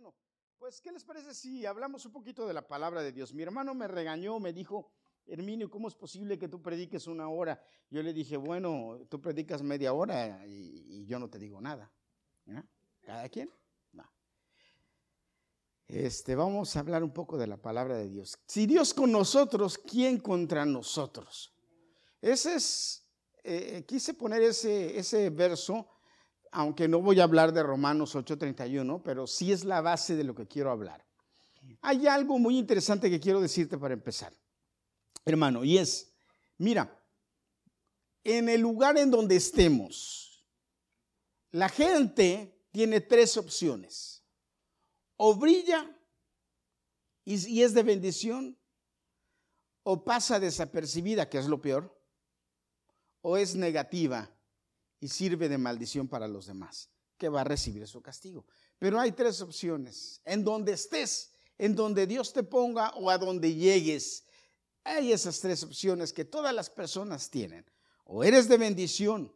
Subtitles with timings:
[0.00, 0.16] Bueno,
[0.58, 3.34] pues, ¿qué les parece si hablamos un poquito de la palabra de Dios?
[3.34, 4.90] Mi hermano me regañó, me dijo,
[5.26, 7.62] Herminio, ¿cómo es posible que tú prediques una hora?
[7.90, 11.92] Yo le dije, bueno, tú predicas media hora y, yo no te digo nada.
[13.02, 13.50] ¿Cada quien?
[13.92, 14.10] No.
[15.86, 18.38] Este, vamos a hablar un poco de la palabra de Dios.
[18.46, 21.52] Si Dios con nosotros, ¿quién contra nosotros?
[22.22, 23.06] Ese es,
[23.44, 25.86] eh, quise poner ese, ese verso
[26.52, 30.34] aunque no voy a hablar de Romanos 8:31, pero sí es la base de lo
[30.34, 31.04] que quiero hablar.
[31.82, 34.32] Hay algo muy interesante que quiero decirte para empezar,
[35.24, 36.12] hermano, y es,
[36.58, 36.98] mira,
[38.24, 40.44] en el lugar en donde estemos,
[41.52, 44.22] la gente tiene tres opciones.
[45.16, 45.96] O brilla
[47.24, 48.58] y, es de bendición,
[49.82, 51.96] o pasa desapercibida, que es lo peor,
[53.20, 54.30] o es negativa
[55.00, 58.46] y sirve de maldición para los demás, que va a recibir su castigo.
[58.78, 60.20] Pero hay tres opciones.
[60.24, 64.24] En donde estés, en donde Dios te ponga o a donde llegues.
[64.84, 67.64] Hay esas tres opciones que todas las personas tienen.
[68.04, 69.32] O eres de bendición,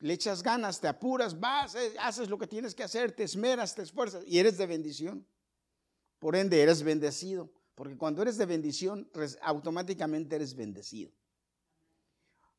[0.00, 3.74] le echas ganas, te apuras, vas, eh, haces lo que tienes que hacer, te esmeras,
[3.74, 5.26] te esfuerzas y eres de bendición.
[6.18, 9.10] Por ende, eres bendecido, porque cuando eres de bendición,
[9.42, 11.12] automáticamente eres bendecido.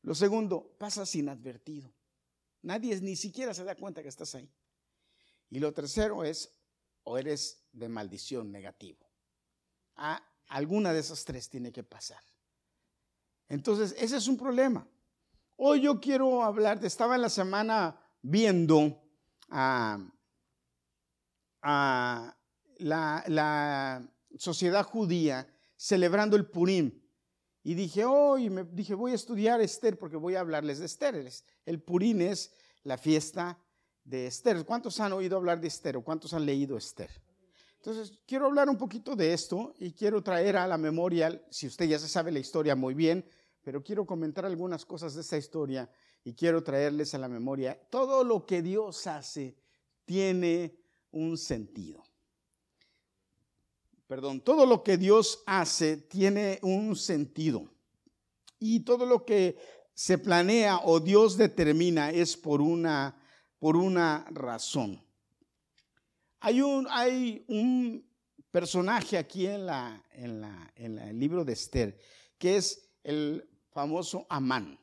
[0.08, 1.92] Lo segundo, pasas inadvertido.
[2.62, 4.50] Nadie ni siquiera se da cuenta que estás ahí.
[5.50, 6.50] Y lo tercero es,
[7.02, 9.06] o eres de maldición negativo.
[9.96, 12.22] Ah, alguna de esas tres tiene que pasar.
[13.50, 14.88] Entonces, ese es un problema.
[15.58, 19.02] Hoy yo quiero hablar, estaba en la semana viendo
[19.50, 20.10] a,
[22.78, 26.98] la, la sociedad judía celebrando el Purim.
[27.68, 30.86] Y dije, oh, y me dije, voy a estudiar Esther porque voy a hablarles de
[30.86, 31.30] Esther.
[31.66, 32.50] El Purín es
[32.82, 33.58] la fiesta
[34.04, 34.64] de Esther.
[34.64, 37.10] ¿Cuántos han oído hablar de Esther o cuántos han leído Esther?
[37.76, 41.84] Entonces, quiero hablar un poquito de esto y quiero traer a la memoria, si usted
[41.84, 43.22] ya se sabe la historia muy bien,
[43.62, 45.90] pero quiero comentar algunas cosas de esta historia
[46.24, 47.78] y quiero traerles a la memoria.
[47.90, 49.58] Todo lo que Dios hace
[50.06, 50.74] tiene
[51.10, 52.07] un sentido
[54.08, 57.70] perdón, todo lo que Dios hace tiene un sentido.
[58.58, 59.56] Y todo lo que
[59.94, 63.22] se planea o Dios determina es por una,
[63.58, 65.04] por una razón.
[66.40, 68.04] Hay un, hay un
[68.50, 71.98] personaje aquí en, la, en, la, en el libro de Esther,
[72.38, 74.80] que es el famoso Amán.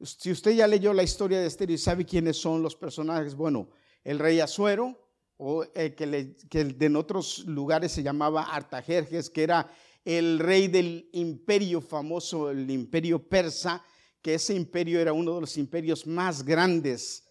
[0.00, 3.68] Si usted ya leyó la historia de Esther y sabe quiénes son los personajes, bueno,
[4.04, 5.05] el rey Azuero,
[5.38, 9.70] o que, en otros lugares se llamaba Artajerjes, que era
[10.04, 13.82] el rey del imperio famoso, el imperio persa,
[14.22, 17.24] que ese imperio era uno de los imperios más grandes.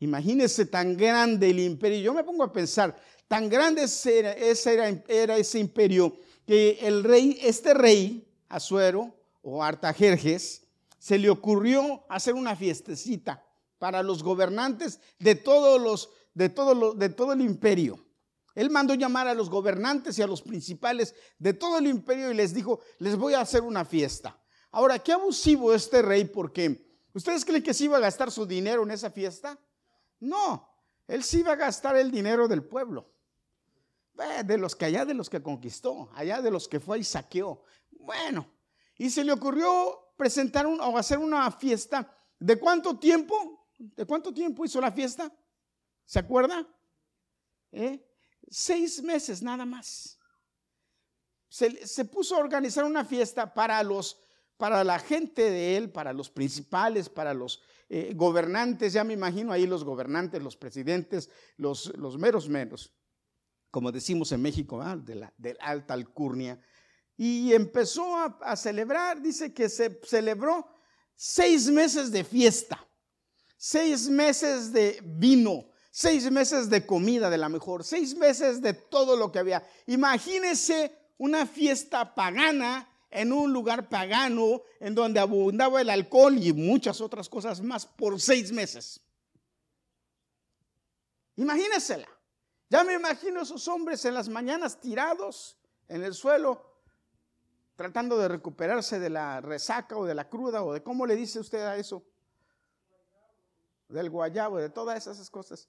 [0.00, 2.00] Imagínense tan grande el imperio.
[2.00, 2.98] Yo me pongo a pensar,
[3.28, 6.16] tan grande era, ese, era, era ese imperio
[6.46, 10.62] que el rey, este rey, Azuero o Artajerjes,
[10.98, 13.44] se le ocurrió hacer una fiestecita
[13.78, 17.98] para los gobernantes de todos los de todo, de todo el imperio.
[18.54, 22.34] Él mandó llamar a los gobernantes y a los principales de todo el imperio y
[22.34, 24.38] les dijo, les voy a hacer una fiesta.
[24.70, 28.82] Ahora, qué abusivo este rey, porque ¿ustedes creen que se iba a gastar su dinero
[28.82, 29.58] en esa fiesta?
[30.20, 30.68] No,
[31.06, 33.10] él sí iba a gastar el dinero del pueblo.
[34.44, 37.62] De los que allá de los que conquistó, allá de los que fue y saqueó.
[37.90, 38.48] Bueno,
[38.96, 42.16] y se le ocurrió presentar o hacer una fiesta.
[42.38, 43.68] ¿De cuánto tiempo?
[43.76, 45.32] ¿De cuánto tiempo hizo la fiesta?
[46.06, 46.66] ¿Se acuerda?
[47.72, 48.04] ¿Eh?
[48.48, 50.18] Seis meses nada más.
[51.48, 54.20] Se, puso a organizar una fiesta para los,
[54.56, 59.52] para la gente de él, para los principales, para los eh, gobernantes, ya me imagino
[59.52, 62.92] ahí los gobernantes, los presidentes, los, los meros menos,
[63.70, 66.60] como decimos en México, de, la, alta alcurnia.
[67.16, 70.66] Y empezó a celebrar, dice que se celebró
[71.14, 72.84] seis meses de fiesta,
[73.56, 79.16] seis meses de vino, seis meses de comida de la mejor, seis meses de todo
[79.16, 79.64] lo que había.
[79.86, 87.00] Imagínese una fiesta pagana en un lugar pagano en donde abundaba el alcohol y muchas
[87.00, 89.00] otras cosas más por seis meses.
[91.36, 92.08] Imagínesela.
[92.68, 95.56] Ya me imagino esos hombres en las mañanas tirados
[95.86, 96.74] en el suelo,
[97.76, 101.38] tratando de recuperarse de la resaca o de la cruda o de cómo le dice
[101.38, 102.04] usted a eso,
[103.88, 105.68] del guayabo, de todas esas cosas.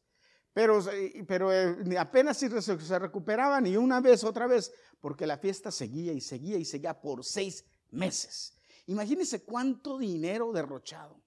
[0.56, 0.80] Pero,
[1.28, 4.72] pero eh, apenas se recuperaban y una vez, otra vez,
[5.02, 8.54] porque la fiesta seguía y seguía y seguía por seis meses.
[8.86, 11.22] Imagínense cuánto dinero derrochado.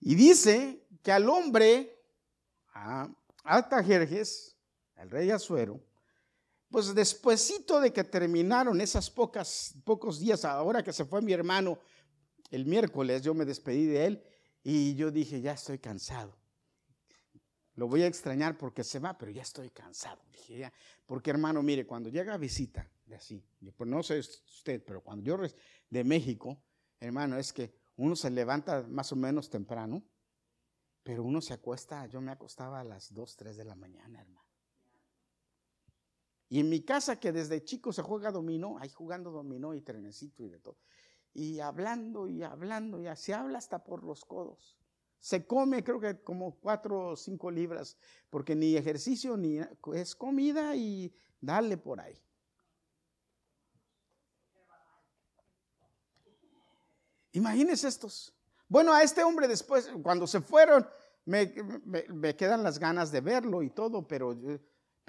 [0.00, 2.02] Y dice que al hombre,
[2.74, 3.08] ah,
[3.44, 4.56] Artajerjes,
[4.96, 5.80] el rey Azuero,
[6.68, 11.78] pues despuesito de que terminaron esas pocas, pocos días, ahora que se fue mi hermano
[12.50, 14.24] el miércoles, yo me despedí de él
[14.64, 16.39] y yo dije, ya estoy cansado.
[17.80, 20.20] Lo voy a extrañar porque se va, pero ya estoy cansado.
[20.30, 20.72] Dije, ya,
[21.06, 23.42] porque hermano, mire, cuando llega visita, de así,
[23.74, 25.38] pues no sé usted, pero cuando yo
[25.88, 26.62] de México,
[27.00, 30.04] hermano, es que uno se levanta más o menos temprano,
[31.02, 34.46] pero uno se acuesta, yo me acostaba a las 2, 3 de la mañana, hermano.
[36.50, 40.44] Y en mi casa, que desde chico se juega dominó, ahí jugando dominó y trenecito
[40.44, 40.76] y de todo.
[41.32, 44.79] Y hablando y hablando, y se habla hasta por los codos.
[45.20, 47.96] Se come, creo que como cuatro o cinco libras,
[48.30, 49.60] porque ni ejercicio ni
[49.94, 52.20] es comida y dale por ahí.
[57.32, 58.34] Imagínense estos.
[58.66, 60.88] Bueno, a este hombre después, cuando se fueron,
[61.24, 61.54] me,
[62.08, 64.34] me quedan las ganas de verlo y todo, pero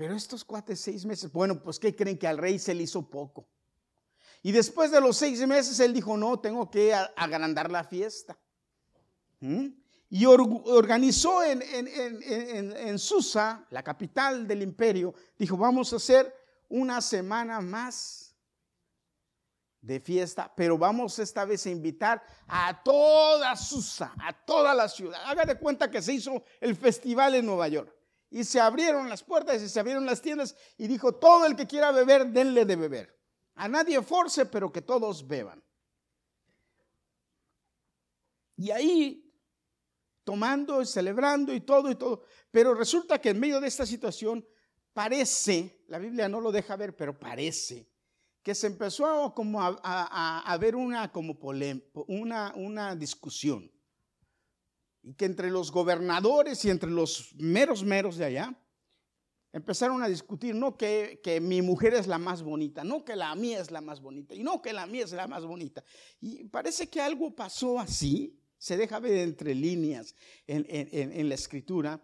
[0.01, 3.07] pero estos cuates seis meses, bueno, pues ¿qué creen que al rey se le hizo
[3.07, 3.47] poco?
[4.41, 8.35] Y después de los seis meses él dijo, no, tengo que agrandar la fiesta.
[9.41, 9.67] ¿Mm?
[10.13, 16.35] Y organizó en, en, Susa, la capital del imperio, dijo, vamos a hacer
[16.67, 18.35] una semana más
[19.79, 25.21] de fiesta, pero vamos esta vez a invitar a toda Susa, a toda la ciudad.
[25.23, 27.95] Haga de cuenta que se hizo el festival en Nueva York.
[28.29, 31.67] Y se abrieron las puertas y se abrieron las tiendas y dijo, todo el que
[31.67, 33.17] quiera beber, denle de beber.
[33.55, 35.63] A nadie force, pero que todos beban.
[38.57, 39.30] Y ahí,
[40.23, 42.23] tomando y celebrando y todo y todo.
[42.51, 44.45] Pero resulta que en medio de esta situación
[44.93, 47.89] parece, la Biblia no lo deja ver, pero parece
[48.43, 51.37] que se empezó como a, ver una, como
[52.07, 53.71] una, una discusión
[55.03, 58.57] y que entre los gobernadores y entre los meros meros de allá
[59.53, 63.35] empezaron a discutir, no que, que, mi mujer es la más bonita, no que la
[63.35, 65.83] mía es la más bonita, y no que la mía es la más bonita.
[66.21, 70.13] Y parece que algo pasó así, se deja ver entre líneas
[70.45, 71.99] en, en, la escritura,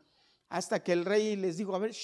[0.50, 1.95] hasta que el rey les dijo, a ver,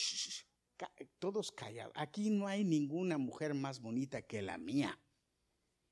[1.17, 4.99] todos callados, aquí no hay ninguna mujer más bonita que la mía.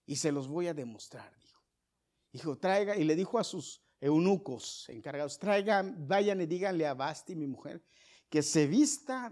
[0.05, 1.59] Y se los voy a demostrar, dijo.
[2.31, 7.35] Dijo, traiga, y le dijo a sus eunucos encargados, traigan, vayan y díganle a Basti,
[7.35, 7.83] mi mujer,
[8.29, 9.31] que se vista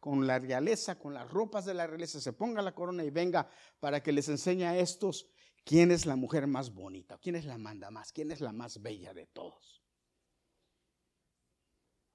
[0.00, 3.48] con la realeza, con las ropas de la realeza, se ponga la corona y venga
[3.78, 5.28] para que les enseñe a estos
[5.64, 8.80] quién es la mujer más bonita, quién es la manda más, quién es la más
[8.80, 9.82] bella de todos.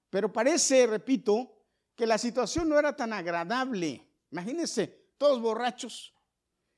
[0.09, 1.65] Pero parece, repito,
[1.95, 4.01] que la situación no era tan agradable.
[4.31, 4.87] Imagínense,
[5.17, 6.13] todos borrachos,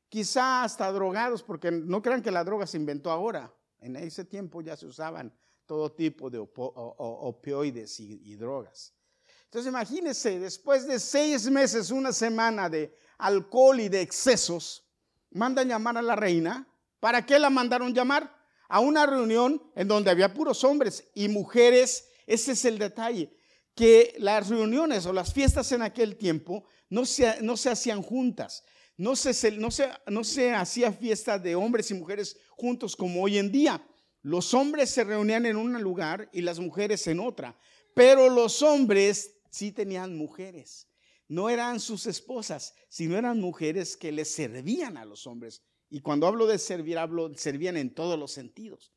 [0.10, 3.54] quizá hasta drogados, porque no crean que la droga se inventó ahora.
[3.80, 5.31] En ese tiempo ya se usaban
[5.66, 8.94] todo tipo de opioides y, drogas.
[9.44, 14.87] Entonces imagínense, después de seis meses, una semana de alcohol y de excesos,
[15.31, 16.68] mandan llamar a la reina.
[17.00, 18.35] ¿Para qué la mandaron llamar?
[18.69, 22.09] A una reunión en donde había puros hombres y mujeres.
[22.25, 23.33] Ese es el detalle,
[23.75, 28.63] que las reuniones o las fiestas en aquel tiempo no se, no se hacían juntas,
[28.97, 29.69] no se, no,
[30.07, 33.81] no se hacía fiesta de hombres y mujeres juntos como hoy en día.
[34.21, 37.57] Los hombres se reunían en un lugar y las mujeres en otra.
[37.94, 40.87] Pero los hombres sí tenían mujeres.
[41.28, 45.62] No eran sus esposas, sino eran mujeres que les servían a los hombres.
[45.90, 48.94] Y cuando hablo de servir, hablo servían en todos los sentidos.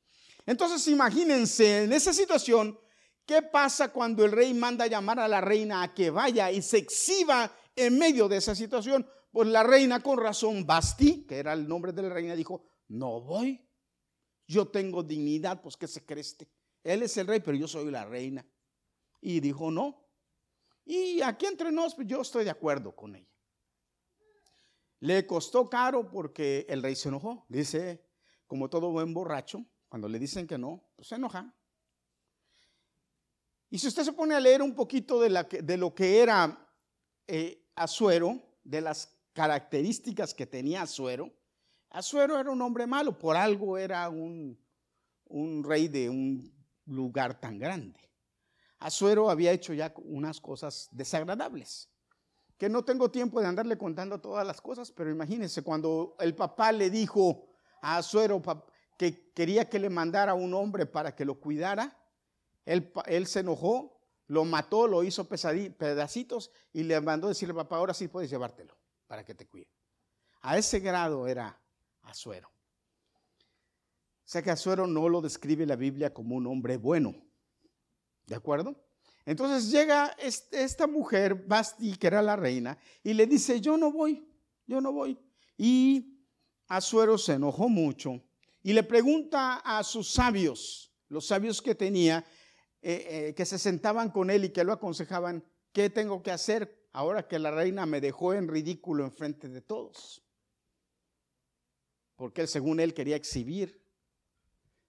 [0.46, 2.78] Entonces imagínense en esa situación,
[3.26, 6.78] ¿qué pasa cuando el rey manda llamar a la reina a que vaya y se
[6.78, 9.06] exhiba en medio de esa situación?
[9.30, 13.20] Pues la reina con razón, Basti, que era el nombre de la reina, dijo, no
[13.20, 13.64] voy.
[14.46, 16.50] Yo tengo dignidad, pues que se creste.
[16.82, 18.44] Él es el rey, pero yo soy la reina.
[19.20, 20.09] Y dijo, no.
[20.90, 23.32] Y aquí entre nos, pues yo estoy de acuerdo con ella.
[24.98, 27.46] Le costó caro porque el rey se enojó.
[27.48, 28.04] Dice,
[28.48, 31.54] como todo buen borracho, cuando le dicen que no, pues se enoja.
[33.70, 36.68] Y si usted se pone a leer un poquito de, lo que era
[37.28, 41.32] eh, Azuero, de las características que tenía Azuero,
[41.90, 44.58] Azuero era un hombre malo, por algo era un
[45.62, 46.52] rey de un
[46.86, 48.09] lugar tan grande.
[48.80, 51.90] Azuero había hecho ya unas cosas desagradables,
[52.56, 56.72] que no tengo tiempo de andarle contando todas las cosas, pero imagínense cuando el papá
[56.72, 57.46] le dijo
[57.82, 58.42] a Azuero
[58.96, 61.96] que quería que le mandara un hombre para que lo cuidara,
[62.64, 68.08] él, se enojó, lo mató, lo hizo pedacitos y le mandó decirle, papá, ahora sí
[68.08, 69.68] puedes llevártelo para que te cuide.
[70.42, 71.60] A ese grado era
[72.02, 72.48] Azuero.
[72.48, 77.14] O sea que Azuero no lo describe la Biblia como un hombre bueno.
[78.30, 78.76] ¿De acuerdo?
[79.26, 80.16] Entonces llega
[80.52, 84.24] esta mujer, Basti, que era la reina, y le dice, yo no voy,
[84.68, 85.18] yo no voy.
[85.58, 86.22] Y
[86.68, 88.22] Azuero se enojó mucho
[88.62, 92.24] y le pregunta a sus sabios, los sabios que tenía,
[92.82, 96.88] eh, eh, que se sentaban con él y que lo aconsejaban, ¿qué tengo que hacer
[96.92, 100.22] ahora que la reina me dejó en ridículo en frente de todos?
[102.14, 103.79] Porque él, según él, quería exhibir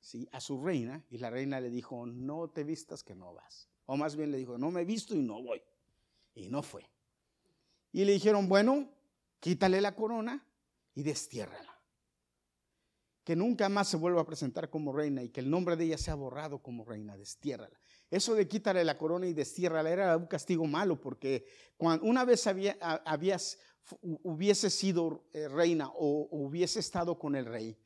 [0.02, 0.28] ¿sí?
[0.32, 3.70] a su reina y la reina le dijo, no te vistas que no vas.
[3.86, 5.62] O más bien le dijo, no me visto y no voy.
[6.34, 6.90] Y no fue.
[7.94, 8.90] Y le dijeron, bueno,
[9.40, 10.46] quítale la corona
[10.96, 11.80] y destiérrala.
[13.24, 15.98] Que nunca más se vuelva a presentar como reina y que el nombre de ella
[15.98, 17.80] sea borrado como reina, destiérrala.
[18.10, 21.46] Eso de quítale la corona y destiérrala era un castigo malo porque
[21.78, 23.60] cuando una vez había, habías,
[24.02, 27.78] hubiese sido eh, reina o hubiese estado con el rey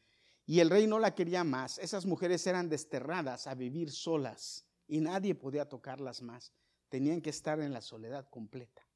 [0.45, 4.99] y el rey no la quería más, esas mujeres eran desterradas a vivir solas y
[5.01, 6.53] nadie podía tocarlas más.
[6.89, 8.87] Tenían que estar en la soledad completa.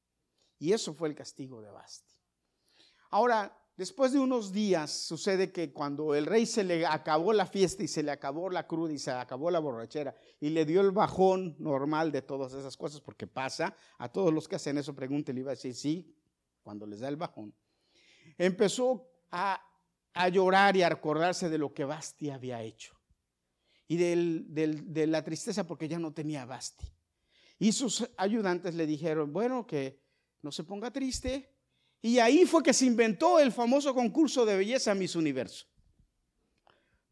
[0.58, 2.14] Y eso fue el castigo de Basti.
[3.10, 7.82] Ahora, después de unos días, sucede que cuando el rey se le acabó la fiesta
[7.82, 10.92] y se le acabó la cruda y se acabó la borrachera y le dio el
[10.92, 15.40] bajón normal de todas esas cosas, porque pasa, a todos los que hacen eso, pregúntele,
[15.40, 16.14] iba a decir sí,
[16.62, 17.52] cuando les da el bajón,
[18.38, 19.60] empezó a,
[20.14, 23.00] a llorar y a acordarse de lo que Basti había hecho
[23.90, 26.86] y de la tristeza porque ya no tenía Basti.
[27.58, 30.00] Y sus ayudantes le dijeron, bueno, que
[30.42, 31.52] no se ponga triste.
[32.00, 35.66] Y ahí fue que se inventó el famoso concurso de belleza Miss Universo.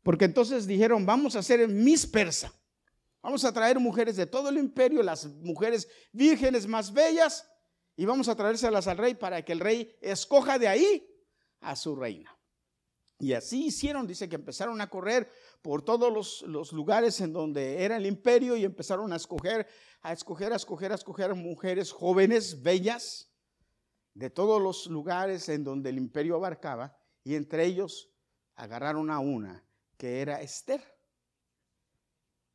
[0.05, 2.53] Porque entonces dijeron, vamos a hacer Miss Persa.
[3.21, 7.51] Vamos a traer mujeres de todo el imperio, las mujeres vírgenes más bellas,
[7.97, 11.05] y vamos a traérselas al rey para que el rey escoja de ahí
[11.61, 12.38] a su reina.
[13.19, 15.29] Y así hicieron, dice que empezaron a correr
[15.61, 19.67] por todos los, lugares en donde era el imperio y empezaron a escoger,
[20.03, 23.33] a escoger, a escoger, a escoger mujeres jóvenes, bellas,
[24.15, 28.11] de todos los lugares en donde el imperio abarcaba, y entre ellos
[28.55, 29.65] agarraron a una
[29.97, 30.83] que era Esther.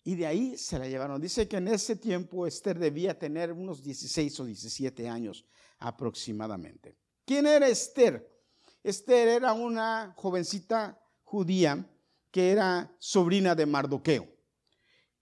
[0.06, 1.22] Y de ahí se la llevaron.
[1.22, 5.46] Dice que en ese tiempo Esther debía tener unos 16 o 17 años
[5.80, 6.98] aproximadamente.
[7.26, 8.33] ¿Quién era Esther?
[8.84, 11.90] Esther era una jovencita judía
[12.32, 14.28] que era sobrina de Mardoqueo.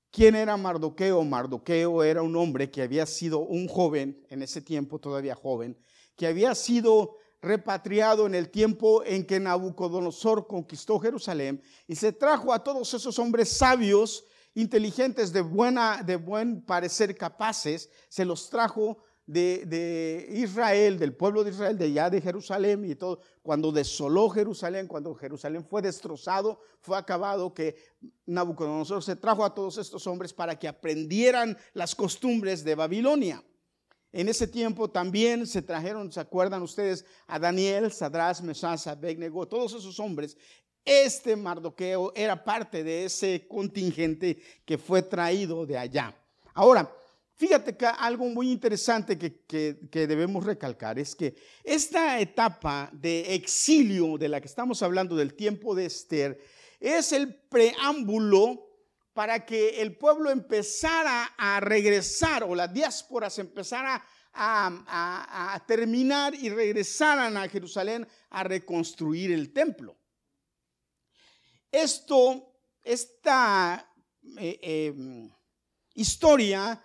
[0.09, 1.23] ¿Quién era Mardoqueo?
[1.23, 5.77] Mardoqueo era un hombre que había sido un joven, en ese tiempo todavía joven,
[6.15, 12.53] que había sido repatriado en el tiempo en que Nabucodonosor conquistó Jerusalén y se trajo
[12.53, 19.03] a todos esos hombres sabios, inteligentes, de, buena, de buen parecer capaces, se los trajo
[19.31, 24.87] de, Israel, del pueblo de Israel, de allá de Jerusalén y todo, cuando desoló Jerusalén,
[24.87, 27.75] cuando Jerusalén fue destrozado, fue acabado, que
[28.25, 33.43] Nabucodonosor se trajo a todos estos hombres para que aprendieran las costumbres de Babilonia.
[34.11, 37.05] En ese tiempo también se trajeron, ¿se acuerdan ustedes?
[37.27, 40.35] A Daniel, Sadras, Mesas, Abednego, todos esos hombres.
[40.83, 46.13] Este Mardoqueo era parte de ese contingente que fue traído de allá.
[46.53, 46.91] Ahora,
[47.41, 51.33] Fíjate que algo muy interesante que, debemos recalcar es que
[51.63, 56.39] esta etapa de exilio de la que estamos hablando del tiempo de Esther
[56.79, 58.69] es el preámbulo
[59.13, 66.47] para que el pueblo empezara a regresar o las diásporas empezara a, a, terminar y
[66.49, 69.97] regresaran a Jerusalén a reconstruir el templo.
[71.71, 73.91] Esto, esta
[74.37, 75.29] eh, eh,
[75.95, 76.79] historia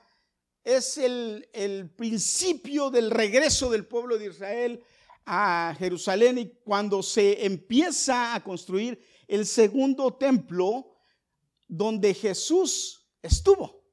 [0.66, 4.82] es el, principio del regreso del pueblo de Israel
[5.24, 10.96] a Jerusalén y cuando se empieza a construir el segundo templo
[11.68, 13.84] donde Jesús estuvo.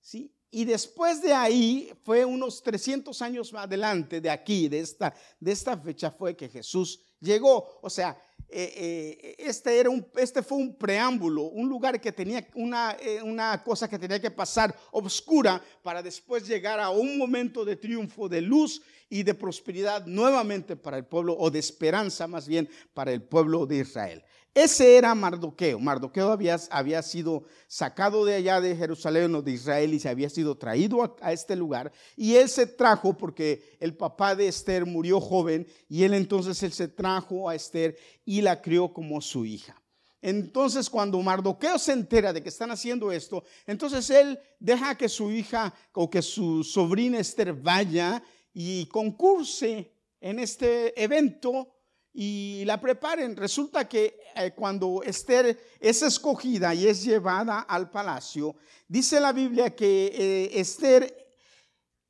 [0.00, 0.34] ¿Sí?
[0.50, 5.52] Y después de ahí, fue unos 300 años más adelante de aquí, de esta, de
[5.52, 7.78] esta fecha, fue que Jesús llegó.
[7.82, 8.20] O sea,
[8.52, 13.22] eh, eh, este, era un, este fue un preámbulo, un lugar que tenía una, eh,
[13.22, 18.28] una cosa que tenía que pasar oscura para después llegar a un momento de triunfo,
[18.28, 23.12] de luz y de prosperidad nuevamente para el pueblo, o de esperanza más bien para
[23.12, 24.24] el pueblo de Israel.
[24.52, 25.78] Ese era Mardoqueo.
[25.78, 30.58] Mardoqueo había, sido sacado de allá de Jerusalén o de Israel y se había sido
[30.58, 31.92] traído a, a, este lugar.
[32.16, 36.72] Y él se trajo porque el papá de Esther murió joven y él entonces él
[36.72, 39.80] se trajo a Esther y la crió como su hija.
[40.22, 45.30] Entonces cuando Mardoqueo se entera de que están haciendo esto, entonces él deja que su
[45.30, 51.68] hija o que su sobrina Esther vaya y concurse en este evento
[52.12, 53.36] y la preparen.
[53.36, 58.56] Resulta que eh, cuando Esther es escogida y es llevada al palacio,
[58.88, 61.16] dice la Biblia que eh, Esther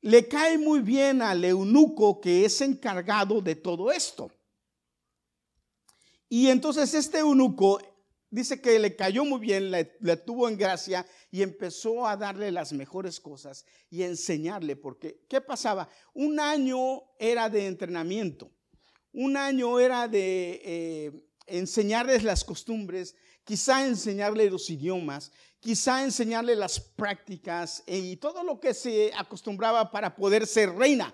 [0.01, 4.31] le cae muy bien al eunuco que es encargado de todo esto.
[6.27, 7.79] Y entonces este eunuco
[8.31, 9.85] dice que le cayó muy bien, le,
[10.17, 15.89] tuvo en gracia y empezó a darle las mejores cosas y enseñarle, porque ¿qué pasaba?
[16.13, 18.49] Un año era de entrenamiento,
[19.11, 26.79] un año era de eh, enseñarles las costumbres, quizá enseñarle los idiomas, quizá enseñarle las
[26.79, 31.13] prácticas y todo lo que se acostumbraba para poder ser reina.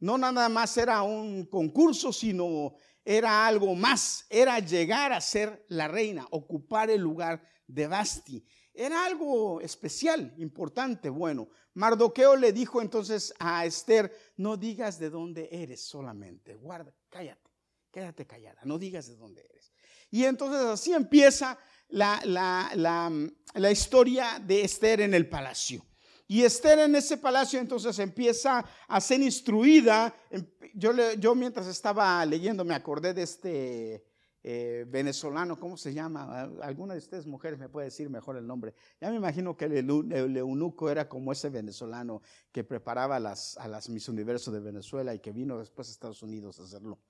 [0.00, 2.74] No nada más era un concurso, sino
[3.04, 8.44] era algo más, era llegar a ser la reina, ocupar el lugar de Basti.
[8.72, 11.48] Era algo especial, importante, bueno.
[11.74, 17.50] Mardoqueo le dijo entonces a Esther, no digas de dónde eres solamente, guarda, cállate,
[17.90, 19.72] quédate callada, no digas de dónde eres.
[20.14, 25.84] Y entonces así empieza la, la historia de Esther en el palacio.
[26.28, 30.14] Y Esther en ese palacio entonces empieza a ser instruida.
[30.30, 34.04] Em, yo, yo mientras estaba leyendo me acordé de este
[34.44, 36.42] eh, venezolano, ¿cómo se llama?
[36.62, 38.72] Alguna de ustedes mujeres me puede decir mejor el nombre.
[39.00, 39.90] Ya me imagino que el,
[40.36, 45.18] eunuco era como ese venezolano que preparaba las, a las Miss Universo de Venezuela y
[45.18, 47.00] que vino después a Estados Unidos a hacerlo.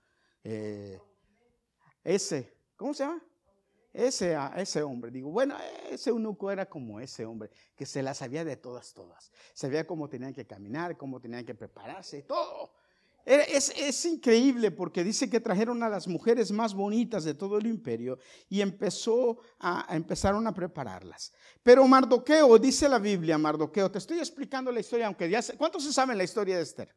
[0.43, 0.99] Eh,
[2.03, 3.23] ese, ¿cómo se llama?
[3.95, 5.11] ese, ese hombre.
[5.11, 5.57] Digo, bueno,
[5.89, 9.31] ese eunuco era como ese hombre, que se la sabía de todas, todas.
[9.55, 12.73] Sabía cómo tenían que caminar, cómo tenían que prepararse, todo.
[13.25, 17.67] Es, es, increíble porque dice que trajeron a las mujeres más bonitas de todo el
[17.67, 18.19] imperio
[18.51, 21.33] y empezó a, empezaron a prepararlas.
[21.63, 25.93] Pero Mardoqueo, dice la Biblia, Mardoqueo, te estoy explicando la historia, aunque ya ¿cuántos se
[25.95, 26.95] saben la historia de Esther?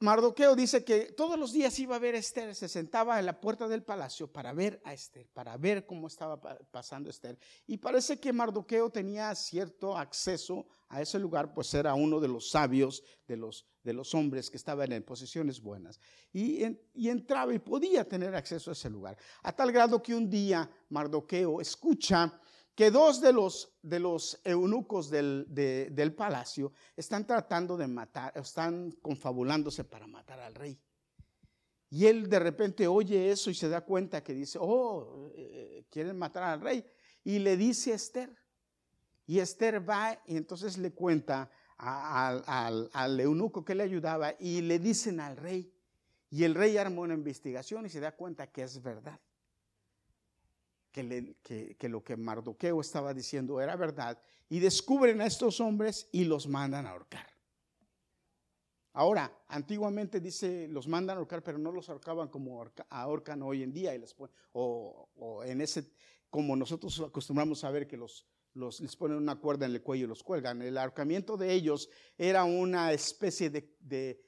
[0.00, 3.40] Mardoqueo dice que todos los días iba a ver a Esther, se sentaba en la
[3.40, 6.40] puerta del palacio para ver a Esther, para ver cómo estaba
[6.70, 7.36] pasando Esther.
[7.66, 12.50] Y parece que Mardoqueo tenía cierto acceso a ese lugar, pues era uno de los
[12.50, 15.98] sabios, de los, hombres que estaban en posiciones buenas.
[16.32, 19.18] Y, y entraba y podía tener acceso a ese lugar.
[19.42, 22.40] A tal grado que un día Mardoqueo escucha
[22.78, 28.92] que dos de los, de los eunucos del, del, palacio están tratando de matar, están
[29.02, 30.78] confabulándose para matar al rey.
[31.90, 36.16] Y él de repente oye eso y se da cuenta que dice, oh, eh, quieren
[36.16, 36.86] matar al rey.
[37.24, 38.32] Y le dice a Esther.
[39.26, 42.44] Y Esther va y entonces le cuenta al,
[42.92, 45.74] al eunuco que le ayudaba y le dicen al rey.
[46.30, 49.18] Y el rey armó una investigación y se da cuenta que es verdad
[51.42, 56.48] que, lo que Mardoqueo estaba diciendo era verdad y descubren a estos hombres y los
[56.48, 57.26] mandan a ahorcar.
[58.94, 63.72] Ahora, antiguamente dice, los mandan a ahorcar, pero no los ahorcaban como ahorcan hoy en
[63.72, 64.02] día, y
[64.52, 65.08] o,
[65.44, 65.92] en ese,
[66.30, 70.06] como nosotros acostumbramos a ver que los, los, les ponen una cuerda en el cuello
[70.06, 70.62] y los cuelgan.
[70.62, 74.20] El ahorcamiento de ellos era una especie de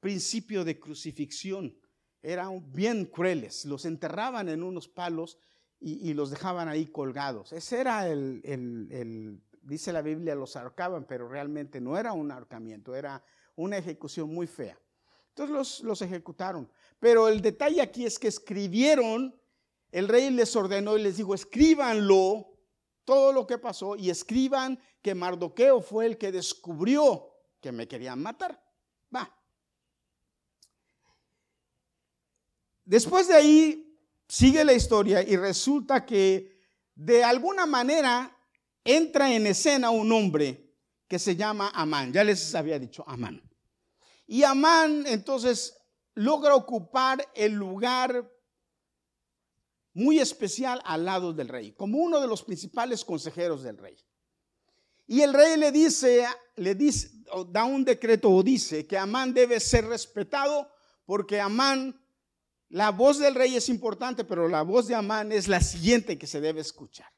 [0.00, 1.74] principio de crucifixión.
[2.20, 5.38] Eran bien crueles, los enterraban en unos palos
[5.80, 7.52] y, los dejaban ahí colgados.
[7.52, 13.22] Ese era el, dice la Biblia, los ahorcaban, pero realmente no era un ahorcamiento, era
[13.54, 14.78] una ejecución muy fea.
[15.28, 16.70] Entonces los, los ejecutaron.
[16.98, 19.40] Pero el detalle aquí es que escribieron,
[19.92, 22.48] el rey les ordenó y les dijo, escríbanlo,
[23.04, 28.20] todo lo que pasó, y escriban que Mardoqueo fue el que descubrió que me querían
[28.20, 28.60] matar.
[29.14, 29.34] Va.
[32.84, 33.87] Después de ahí,
[34.28, 36.56] sigue la historia y resulta que
[36.94, 38.36] de alguna manera
[38.84, 40.74] entra en escena un hombre
[41.08, 42.12] que se llama Amán.
[42.12, 43.42] Ya les había dicho Amán.
[44.26, 45.74] Y Amán entonces
[46.14, 48.30] logra ocupar el lugar
[49.94, 53.96] muy especial al lado del rey, como uno de los principales consejeros del rey.
[55.06, 57.10] Y el rey le dice, le dice,
[57.48, 60.70] da un decreto o dice que Amán debe ser respetado
[61.06, 61.98] porque Amán
[62.70, 66.26] la voz del rey es importante, pero la voz de Amán es la siguiente que
[66.26, 67.10] se debe escuchar.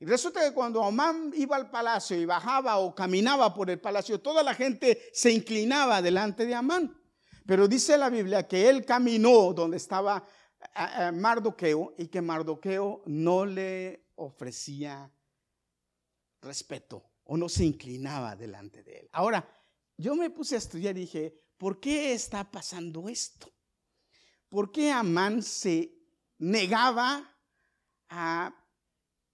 [0.00, 4.20] Y resulta que cuando Amán iba al palacio y bajaba o caminaba por el palacio,
[4.20, 6.96] toda la gente se inclinaba delante de Amán.
[7.46, 10.24] Pero dice la Biblia que él caminó donde estaba
[11.12, 15.10] Mardoqueo y que Mardoqueo no le ofrecía
[16.42, 19.08] respeto o no se inclinaba delante de él.
[19.12, 19.48] Ahora,
[19.96, 23.52] yo me puse a estudiar y dije, ¿por qué está pasando esto?
[24.48, 25.92] ¿Por qué Amán se
[26.38, 27.36] negaba
[28.08, 28.54] a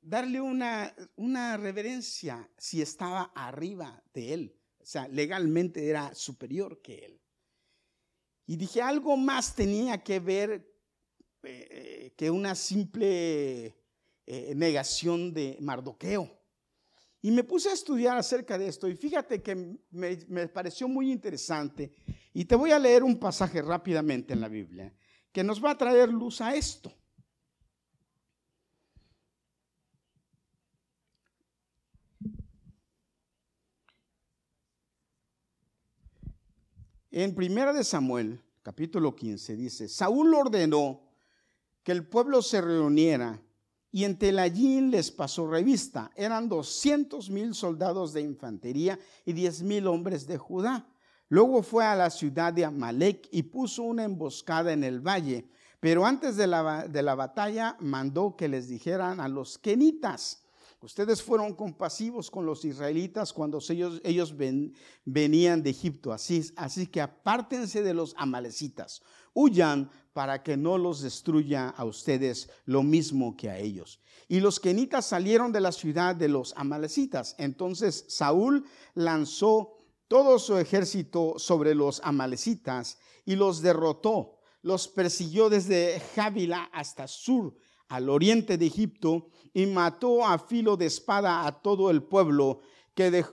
[0.01, 4.57] darle una, una reverencia si estaba arriba de él?
[4.79, 7.21] O sea, legalmente era superior que él.
[8.47, 10.71] Y dije, algo más tenía que ver
[11.43, 13.75] eh, que una simple
[14.27, 16.31] eh, negación de Mardoqueo.
[17.23, 21.11] Y me puse a estudiar acerca de esto y fíjate que me, me pareció muy
[21.11, 21.91] interesante.
[22.35, 24.93] Y te voy a leer un pasaje rápidamente en la Biblia
[25.35, 26.93] que nos va a traer luz a esto.
[37.11, 41.03] En Primera de Samuel, capítulo 15, dice, Saúl ordenó
[41.83, 43.43] que el pueblo se reuniera
[43.91, 46.13] y en Telayín les pasó revista.
[46.15, 50.94] Eran doscientos mil soldados de infantería y diez mil hombres de Judá.
[51.29, 55.49] Luego fue a la ciudad de Amalek y puso una emboscada en el valle.
[55.81, 60.45] Pero antes de la, de la batalla mandó que les dijeran a los kenitas,
[60.85, 64.35] Ustedes fueron compasivos con los israelitas cuando ellos, ellos
[65.07, 66.13] venían de Egipto.
[66.13, 69.01] Así, así que apártense de los amalecitas.
[69.33, 73.99] Huyan para que no los destruya a ustedes lo mismo que a ellos.
[74.29, 77.35] Y los kenitas salieron de la ciudad de los amalecitas.
[77.39, 79.74] Entonces Saúl lanzó
[80.09, 84.39] todo su ejército sobre los amalecitas y los derrotó.
[84.63, 87.55] Los persiguió desde Jávila hasta Sur
[87.89, 92.61] al oriente de Egipto y mató a filo de espada a todo el pueblo
[92.95, 93.25] que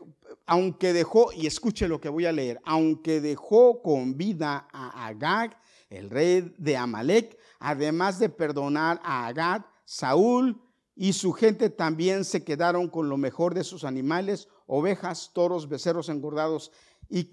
[0.46, 5.58] aunque dejó, y escuche lo que voy a leer, aunque dejó con vida a Agag,
[5.90, 10.62] el rey de Amalek, además de perdonar a Agag, Saúl
[10.96, 16.08] y su gente también se quedaron con lo mejor de sus animales, ovejas, toros, becerros
[16.08, 16.72] engordados
[17.10, 17.26] y,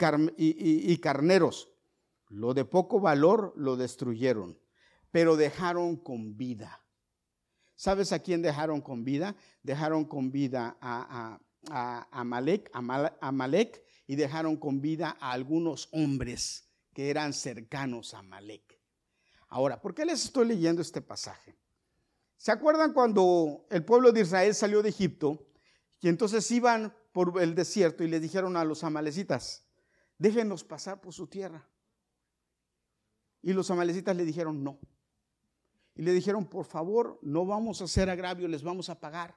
[0.99, 1.69] carneros.
[2.29, 4.59] Lo de poco valor lo destruyeron,
[5.13, 6.83] pero dejaron con vida
[7.79, 9.37] ¿Sabes a quién dejaron con vida?
[9.63, 11.39] Dejaron con vida a,
[11.71, 18.81] a, Amalek, y dejaron con vida a algunos hombres que eran cercanos a Amalek.
[19.47, 21.57] Ahora, ¿por qué les estoy leyendo este pasaje?
[22.37, 25.47] ¿Se acuerdan cuando el pueblo de Israel salió de Egipto
[26.01, 29.65] y entonces iban por el desierto y le dijeron a los amalecitas,
[30.19, 31.69] déjenos pasar por su tierra?
[33.43, 34.79] Y los amalecitas le dijeron, no,
[35.97, 39.37] y le dijeron, por favor, no vamos a hacer agravio, les vamos a pagar.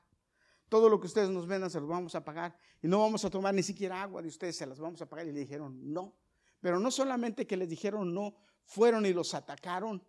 [0.70, 2.56] Todo lo que ustedes nos vendan se los vamos a pagar.
[2.84, 5.26] Y no vamos a tomar ni siquiera agua de ustedes, se las vamos a pagar.
[5.26, 6.16] Y le dijeron, no.
[6.60, 10.06] Pero no solamente que les dijeron no, fueron y los atacaron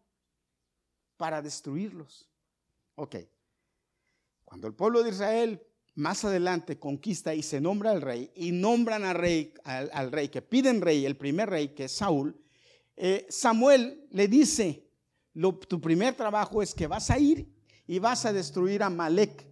[1.17, 2.29] para destruirlos.
[2.97, 3.17] Ok.
[4.45, 9.05] Cuando el pueblo de Israel más adelante conquista y se nombra al rey, y nombran
[9.05, 12.37] al rey, al, rey que piden rey, el primer rey, que es Saúl,
[12.97, 14.87] eh, Samuel le dice,
[15.69, 17.49] tu primer trabajo es que vas a ir
[17.87, 19.47] y vas a destruir a Malek,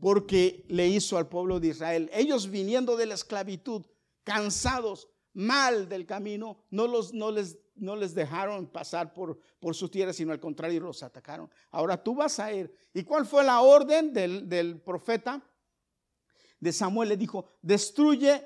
[0.00, 2.10] porque le hizo al pueblo de Israel.
[2.12, 3.86] Ellos viniendo de la esclavitud,
[4.22, 10.12] cansados, mal del camino, no, no, les, no les dejaron pasar por, por su tierra,
[10.12, 11.50] sino al contrario, los atacaron.
[11.70, 12.72] Ahora tú vas a ir.
[12.92, 15.42] ¿Y cuál fue la orden del, del profeta?
[16.64, 18.42] De Samuel le dijo, destruye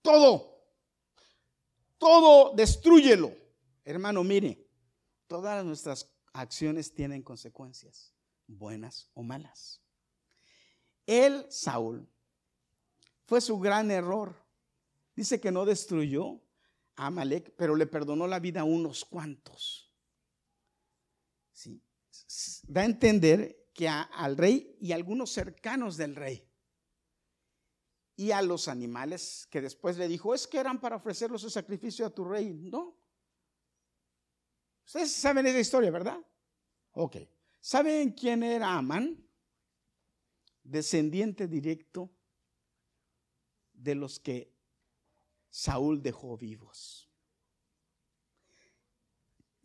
[0.00, 0.62] todo.
[1.98, 3.34] Todo, destruyelo.
[3.84, 4.64] Hermano, mire,
[5.26, 8.14] todas nuestras acciones tienen consecuencias,
[8.46, 9.82] buenas o malas.
[11.04, 12.08] Él, Saúl,
[13.26, 14.36] fue su gran error.
[15.16, 16.40] Dice que no destruyó
[16.94, 19.92] a Amalek, pero le perdonó la vida a unos cuantos.
[21.52, 21.82] ¿Sí?
[22.68, 26.47] Da a entender que al rey y a algunos cercanos del rey
[28.18, 32.04] y a los animales que después le dijo, es que eran para ofrecerlos el sacrificio
[32.04, 32.52] a tu rey.
[32.52, 32.98] No,
[34.88, 36.18] Ustedes saben esa historia, ¿verdad?
[36.92, 37.16] Ok.
[37.60, 39.22] ¿Saben quién era Amán?
[40.64, 42.10] Descendiente directo
[43.74, 44.50] de los que
[45.50, 47.06] Saúl dejó vivos.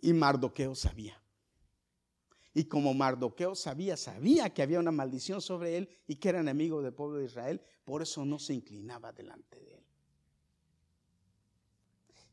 [0.01, 1.22] Y Mardoqueo sabía.
[2.53, 6.81] Y como Mardoqueo sabía, sabía que había una maldición sobre él y que era enemigo
[6.81, 9.83] del pueblo de Israel, por eso no se inclinaba delante de él.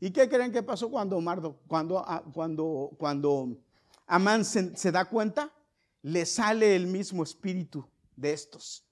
[0.01, 3.59] ¿Y qué creen que pasó cuando, Mardo, cuando, ah, cuando, cuando
[4.07, 5.53] Amán se, da cuenta?
[6.03, 8.85] Le sale el mismo espíritu de estos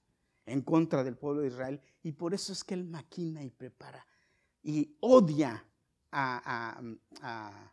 [0.45, 1.81] en contra del pueblo de Israel.
[2.03, 4.05] Y por eso es que él maquina y prepara
[4.63, 5.65] y odia
[6.11, 6.81] a,
[7.21, 7.71] a,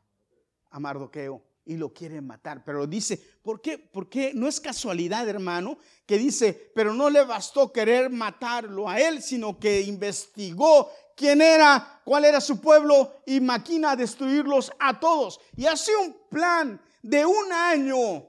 [0.70, 2.64] a, Mardoqueo y lo quiere matar.
[2.64, 3.76] Pero dice, ¿por qué?
[3.76, 9.20] Porque no es casualidad, hermano, que dice, pero no le bastó querer matarlo a él,
[9.20, 15.40] sino que investigó quién era, cuál era su pueblo y maquina destruirlos a todos.
[15.56, 18.28] Y hace un plan de un año.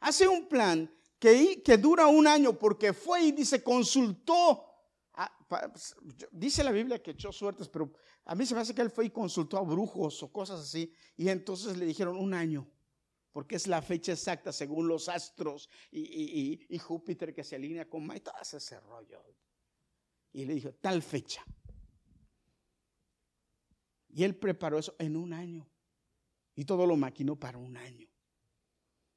[0.00, 4.64] Hace un plan que, que dura un año porque fue y dice, consultó.
[6.30, 7.92] Dice la Biblia que echó suertes, pero
[8.24, 10.92] a mí se me hace que él fue y consultó a brujos o cosas así.
[11.16, 12.70] Y entonces le dijeron un año
[13.32, 18.30] porque es la fecha exacta según los astros y, Júpiter que se alinea con Marte,
[18.30, 19.22] todo ese rollo.
[20.32, 21.44] Y le dijo, tal fecha.
[24.08, 25.68] Y él preparó eso en un año.
[26.54, 28.08] Y todo lo maquinó para un año.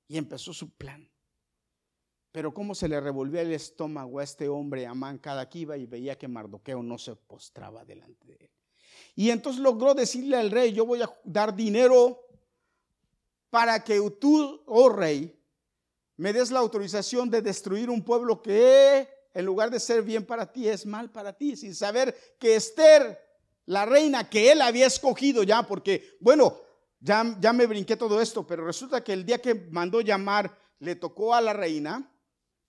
[0.08, 1.10] Y empezó su plan.
[2.32, 6.18] Pero cómo se le revolvía el estómago a este hombre, Amán, cada que y veía
[6.18, 8.50] que Mardoqueo no se postraba delante de él.
[9.16, 12.20] Y entonces logró decirle al rey, yo voy a dar dinero
[13.50, 15.36] para que tú, oh rey,
[16.18, 20.52] me des la autorización de destruir un pueblo que en lugar de ser bien para
[20.52, 23.20] ti es mal para ti, sin saber que Esther,
[23.66, 26.58] la reina que él había escogido ya, porque, bueno,
[27.00, 30.96] ya, ya me brinqué todo esto, pero resulta que el día que mandó llamar, le
[30.96, 32.10] tocó a la reina,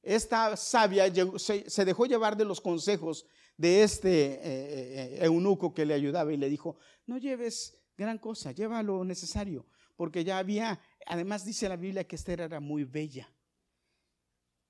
[0.03, 5.95] esta sabia se, dejó llevar de los consejos de este eh, eh, eunuco que le
[5.95, 11.45] ayudaba y le dijo, no lleves gran cosa, lleva lo necesario, porque ya había, además
[11.45, 13.31] dice la Biblia que Esther era muy bella.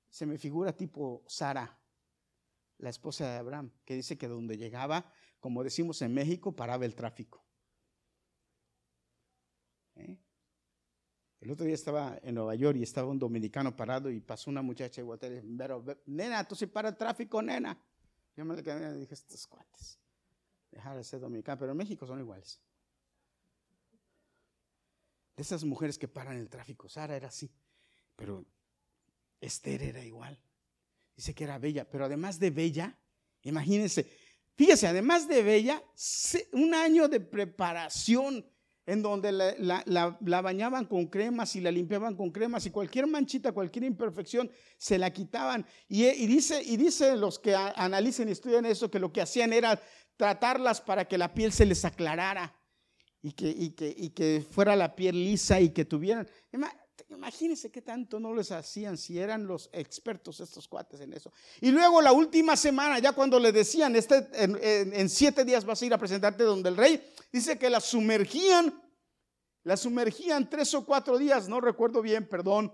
[0.09, 1.79] Se me figura tipo Sara,
[2.79, 6.95] la esposa de Abraham, que dice que donde llegaba, como decimos en México, paraba el
[6.95, 7.45] tráfico.
[9.95, 10.17] ¿Eh?
[11.41, 14.61] El otro día estaba en Nueva York y estaba un dominicano parado y pasó una
[14.61, 17.75] muchacha igual, pero nena, tú si para el tráfico, nena.
[18.37, 19.99] Yo me quedé y dije, estos cuates,
[20.69, 22.61] dejar de ser dominicano, pero en México son iguales.
[25.35, 27.51] De esas mujeres que paran el tráfico, Sara era así,
[28.15, 28.45] pero
[29.41, 30.39] Esther era igual.
[31.15, 32.95] Dice que era bella, pero además de bella,
[33.41, 34.07] imagínense,
[34.53, 35.83] fíjese, además de bella,
[36.53, 38.45] un año de preparación
[38.91, 43.85] en donde la, bañaban con cremas y la limpiaban con cremas y cualquier manchita, cualquier
[43.85, 45.65] imperfección se la quitaban.
[45.87, 49.81] Y, dice, y dice los que analicen y estudian eso que lo que hacían era
[50.17, 52.53] tratarlas para que la piel se les aclarara
[53.21, 56.27] y que, y que, y que fuera la piel lisa y que tuvieran...
[57.09, 61.31] Imagínense qué tanto no les hacían si eran los expertos estos cuates en eso.
[61.59, 65.85] Y luego la última semana, ya cuando le decían, este, en, siete días vas a
[65.85, 67.01] ir a presentarte donde el rey,
[67.31, 68.80] dice que la sumergían,
[69.63, 72.73] la sumergían tres o cuatro días, no recuerdo bien, perdón,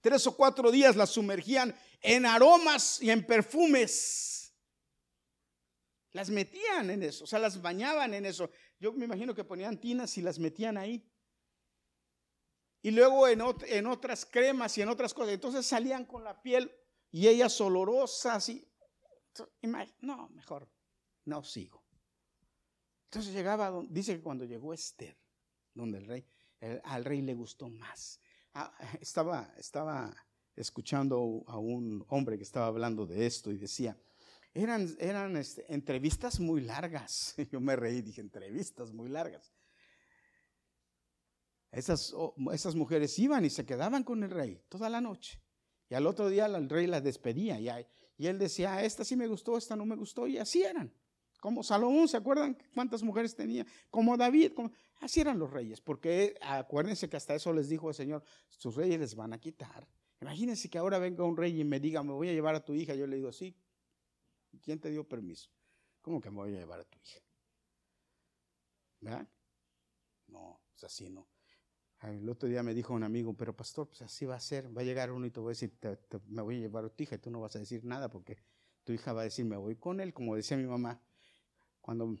[0.00, 4.54] tres o cuatro días la sumergían en aromas y en perfumes.
[6.12, 8.50] Las metían en eso, o sea, las bañaban en eso.
[8.80, 11.04] Yo me imagino que ponían tinas y las metían ahí
[12.82, 15.34] y luego en, en, otras cremas y en otras cosas.
[15.34, 16.72] Entonces salían con la piel
[17.10, 18.66] y ellas olorosas y
[20.00, 20.68] no, mejor
[21.24, 21.84] no sigo.
[23.04, 25.16] Entonces llegaba, dice que cuando llegó Esther,
[25.78, 26.24] donde el rey,
[26.84, 28.20] al rey le gustó más.
[28.54, 30.14] Ah, estaba, estaba
[30.56, 33.96] escuchando a un hombre que estaba hablando de esto y decía,
[34.54, 37.34] eran, eran este, entrevistas muy largas.
[37.52, 39.52] Yo me reí, dije, entrevistas muy largas.
[41.70, 42.14] Esas,
[42.52, 45.40] esas mujeres iban y se quedaban con el rey toda la noche.
[45.90, 47.60] Y al otro día el rey las despedía.
[47.60, 47.68] Y,
[48.16, 50.26] y él decía, ah, esta sí me gustó, esta no me gustó.
[50.26, 50.92] Y así eran.
[51.40, 53.64] Como Salomón, ¿se acuerdan cuántas mujeres tenía?
[53.90, 54.52] Como David,
[55.00, 55.80] así eran los reyes.
[55.80, 59.86] Porque acuérdense que hasta eso les dijo el Señor, sus reyes les van a quitar.
[60.20, 62.74] Imagínense que ahora venga un rey y me diga, me voy a llevar a tu
[62.74, 62.94] hija.
[62.94, 63.56] Yo le digo, sí.
[64.62, 65.50] ¿Quién te dio permiso?
[66.02, 67.20] ¿Cómo que me voy a llevar a tu hija?
[69.00, 69.28] ¿Verdad?
[70.26, 71.28] No, es así, no.
[72.02, 74.76] El otro día me dijo un amigo, pero pastor, pues así va a ser.
[74.76, 75.72] Va a llegar uno y te voy a decir,
[76.26, 78.38] me voy a llevar a tu hija y tú no vas a decir nada porque
[78.84, 81.00] tu hija va a decir, me voy con él, como decía mi mamá.
[81.88, 82.14] Cuando,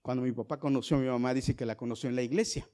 [0.00, 2.70] cuando mi papá conoció a mi mamá, dice que la conoció en la iglesia.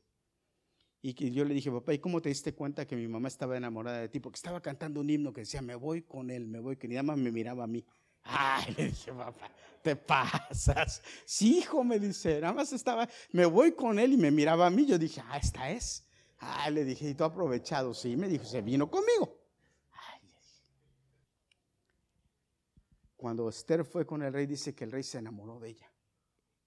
[1.00, 4.00] Y yo le dije, papá, ¿y cómo te diste cuenta que mi mamá estaba enamorada
[4.00, 4.20] de ti?
[4.20, 7.00] Porque estaba cantando un himno que decía, me voy con él, me voy, que ni
[7.00, 7.82] más me miraba a mí.
[8.24, 9.50] Ay, le dije, papá,
[9.82, 11.02] te pasas.
[11.24, 14.70] Sí, hijo, me dice, nada más estaba, me voy con él y me miraba a
[14.70, 14.84] mí.
[14.84, 16.06] Yo dije, ah, esta es.
[16.40, 17.94] Ah, le dije, ¿y tú aprovechado?
[17.94, 19.40] Sí, me dijo, se vino conmigo.
[23.16, 25.94] Cuando Esther fue con el rey, dice que el rey se enamoró de ella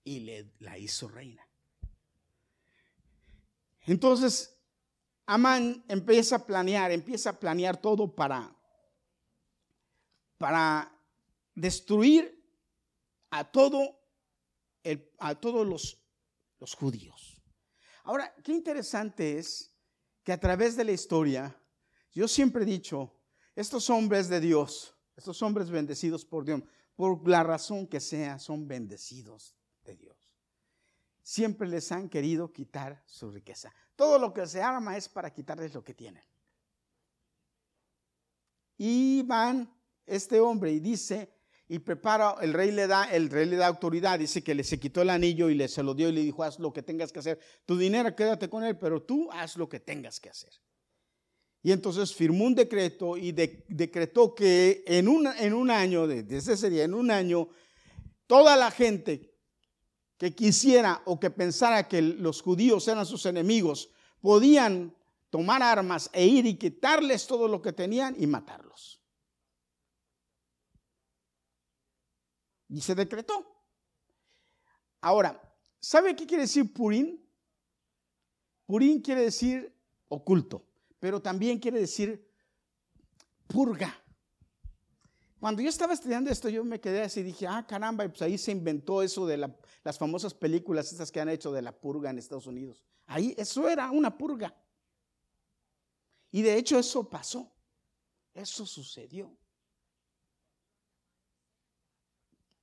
[0.07, 1.45] y le, la hizo reina.
[3.81, 4.57] Entonces,
[5.25, 8.55] Amán empieza a planear, empieza a planear todo para,
[10.37, 10.89] para
[11.53, 12.33] destruir
[13.29, 13.97] a todo
[15.19, 16.01] a todos los,
[16.61, 17.41] los judíos.
[18.05, 19.73] Ahora, qué interesante es
[20.23, 21.53] que a través de la historia,
[22.13, 23.13] yo siempre he dicho,
[23.53, 26.61] estos hombres de Dios, estos hombres bendecidos por Dios,
[26.95, 29.56] por la razón que sea, son bendecidos.
[31.27, 33.73] Siempre les han querido quitar su riqueza.
[33.97, 36.23] Todo lo que se arma es para quitarles lo que tienen.
[38.77, 39.69] Y van
[40.05, 41.29] este hombre y dice,
[41.67, 44.79] y prepara, el rey le da, el rey le da autoridad, dice que le se
[44.79, 47.11] quitó el anillo y le se lo dio y le dijo, haz lo que tengas
[47.11, 47.37] que hacer.
[47.65, 50.53] Tu dinero quédate con él, pero tú haz lo que tengas que hacer.
[51.61, 56.69] Y entonces firmó un decreto y decretó que en un, en un año, desde ese
[56.69, 57.49] día, en un año,
[58.27, 59.36] toda la gente
[60.17, 63.89] que quisiera o que pensara que los judíos eran sus enemigos,
[64.21, 64.95] podían
[65.29, 68.99] tomar armas e ir y quitarles todo lo que tenían y matarlos.
[72.69, 73.45] Y se decretó.
[75.01, 75.39] Ahora,
[75.79, 77.23] ¿sabe qué quiere decir Purín?
[78.65, 79.73] Purín quiere decir
[80.09, 80.65] oculto,
[80.99, 82.27] pero también quiere decir
[83.47, 83.95] purga.
[85.39, 88.37] Cuando yo estaba estudiando esto, yo me quedé así y dije, ah, caramba, pues ahí
[88.37, 92.17] se inventó eso de las famosas películas estas que han hecho de la purga en
[92.17, 92.83] Estados Unidos.
[93.05, 94.55] Ahí, eso era una purga.
[96.31, 97.53] Y de hecho eso pasó.
[98.33, 99.37] Eso sucedió.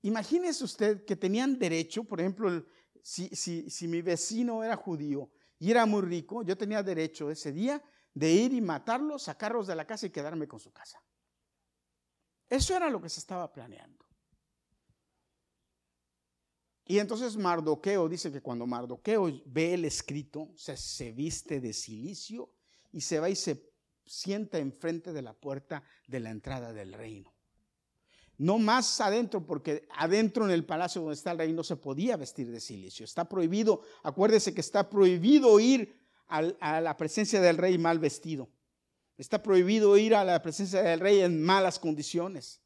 [0.03, 2.67] Imagínese usted que tenían derecho, por ejemplo,
[3.03, 7.83] si, si, mi vecino era judío y era muy rico, yo tenía derecho ese día
[8.13, 11.03] de ir y matarlo, sacarlos de la casa y quedarme con su casa.
[12.49, 14.05] Eso era lo que se estaba planeando.
[16.87, 22.53] Y entonces Mardoqueo dice que cuando Mardoqueo ve el escrito, se, se viste de silicio
[22.93, 23.73] y se va y se
[24.05, 27.33] sienta enfrente de la puerta de la entrada del reino.
[28.37, 32.17] No más adentro, porque adentro en el palacio donde está el rey no se podía
[32.17, 33.05] vestir de silicio.
[33.05, 38.51] Está prohibido, acuérdese que está prohibido ir a la presencia del rey mal vestido.
[39.17, 42.61] Está prohibido ir a la presencia del rey en malas condiciones.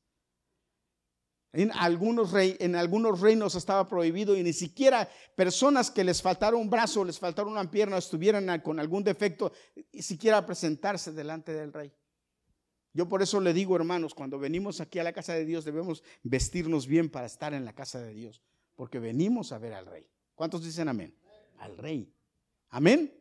[1.53, 6.57] En algunos, rey, en algunos reinos estaba prohibido y ni siquiera personas que les faltara
[6.57, 9.53] un brazo, les faltara una pierna, estuvieran con algún defecto,
[9.93, 11.93] ni siquiera presentarse delante del rey.
[12.93, 16.03] Yo por eso le digo, hermanos, cuando venimos aquí a la casa de Dios debemos
[16.23, 18.43] vestirnos bien para estar en la casa de Dios,
[18.75, 20.07] porque venimos a ver al rey.
[20.35, 21.17] ¿Cuántos dicen amén?
[21.59, 22.15] Al rey.
[22.71, 23.15] Amén.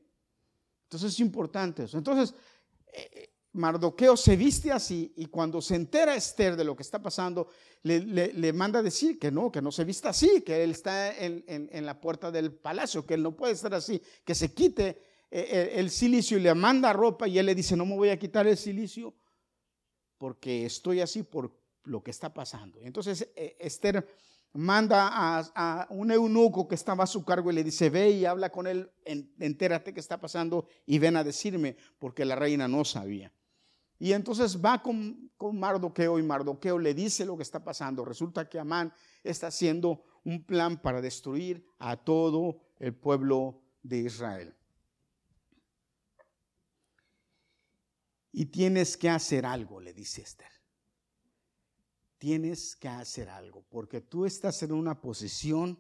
[0.84, 1.98] Entonces es importante eso.
[1.98, 2.34] Entonces,
[3.58, 7.50] Mardoqueo se viste así y cuando se entera Esther de lo que está pasando,
[7.84, 11.86] le, manda a decir que no, que no se vista así, que él está en,
[11.86, 15.90] la puerta del palacio, que él no puede estar así, que se quite eh, el,
[15.90, 18.58] silicio y le manda ropa y él le dice, no me voy a quitar el
[18.58, 19.14] silicio
[20.18, 21.52] porque estoy así por
[21.84, 22.80] lo que está pasando.
[22.84, 24.06] Entonces eh, Esther
[24.58, 28.50] manda a, un eunuco que estaba a su cargo y le dice, ve y habla
[28.50, 33.32] con él, entérate qué está pasando y ven a decirme, porque la reina no sabía.
[34.00, 38.04] Y entonces va con, con, Mardoqueo y Mardoqueo le dice lo que está pasando.
[38.04, 38.92] Resulta que Amán
[39.24, 44.56] está haciendo un plan para destruir a todo el pueblo de Israel.
[48.32, 50.57] Y tienes que hacer algo, le dice Esther.
[52.18, 55.80] Tienes que hacer algo, porque tú estás en una posición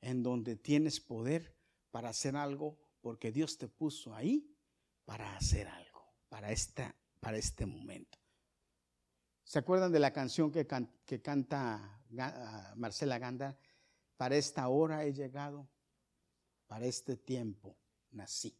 [0.00, 1.56] en donde tienes poder
[1.90, 4.54] para hacer algo, porque Dios te puso ahí
[5.04, 8.18] para hacer algo, para, esta, para este momento.
[9.44, 10.66] ¿Se acuerdan de la canción que,
[11.06, 13.58] que canta ah, Marcela Ganda?
[14.18, 15.66] Para esta hora he llegado,
[16.66, 17.78] para este tiempo
[18.10, 18.54] nací,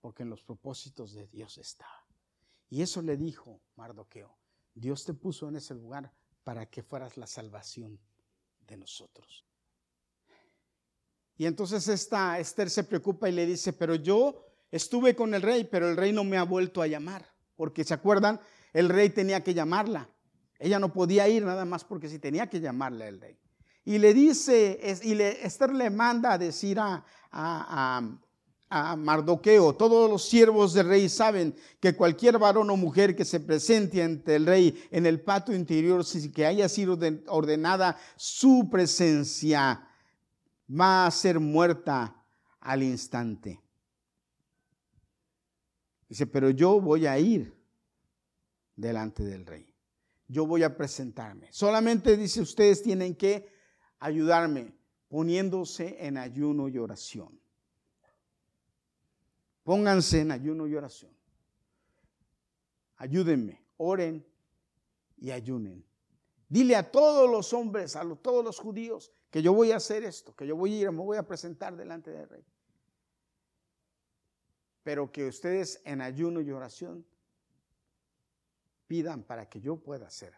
[0.00, 2.06] porque en los propósitos de Dios estaba.
[2.70, 4.34] Y eso le dijo Mardoqueo.
[4.74, 6.10] Dios te puso en ese lugar
[6.44, 7.98] para que fueras la salvación
[8.66, 9.44] de nosotros.
[11.36, 15.64] Y entonces esta Esther se preocupa y le dice, pero yo estuve con el rey,
[15.64, 17.26] pero el rey no me ha vuelto a llamar.
[17.56, 18.40] Porque se acuerdan,
[18.72, 20.08] el rey tenía que llamarla.
[20.58, 23.38] Ella no podía ir nada más porque si tenía que llamarle al rey.
[23.84, 27.04] Y le dice, y le, Esther le manda a decir a
[28.70, 34.02] Mardoqueo, todos los siervos del rey saben que cualquier varón o mujer que se presente
[34.02, 36.98] ante el rey en el patio interior, si que haya sido
[37.28, 39.86] ordenada su presencia,
[40.68, 42.16] va a ser muerta
[42.60, 43.60] al instante.
[46.08, 47.54] Dice, pero yo voy a ir
[48.74, 49.72] delante del rey.
[50.26, 51.48] Yo voy a presentarme.
[51.52, 53.46] Solamente dice, ustedes tienen que
[53.98, 54.74] ayudarme
[55.08, 57.43] poniéndose en ayuno y oración.
[59.64, 61.10] Pónganse en ayuno y oración.
[62.96, 64.24] Ayúdenme, oren
[65.16, 65.84] y ayunen.
[66.48, 70.36] Dile a todos los hombres, a todos los judíos, que yo voy a hacer esto,
[70.36, 72.44] que yo voy a ir, me voy a presentar delante del rey.
[74.82, 77.04] Pero que ustedes en ayuno y oración
[78.86, 80.34] pidan para que yo pueda hacer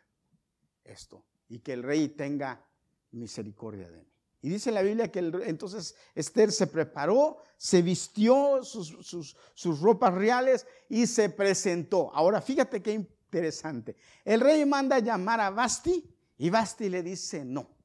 [0.85, 2.65] esto y que el rey tenga
[3.11, 4.16] misericordia de mí.
[4.47, 11.09] Y dice la Biblia que entonces Esther se preparó, se vistió sus, ropas reales y
[11.09, 12.15] se presentó.
[12.15, 13.97] Ahora fíjate qué interesante.
[14.25, 17.77] El rey manda llamar a Basti y Basti le dice no.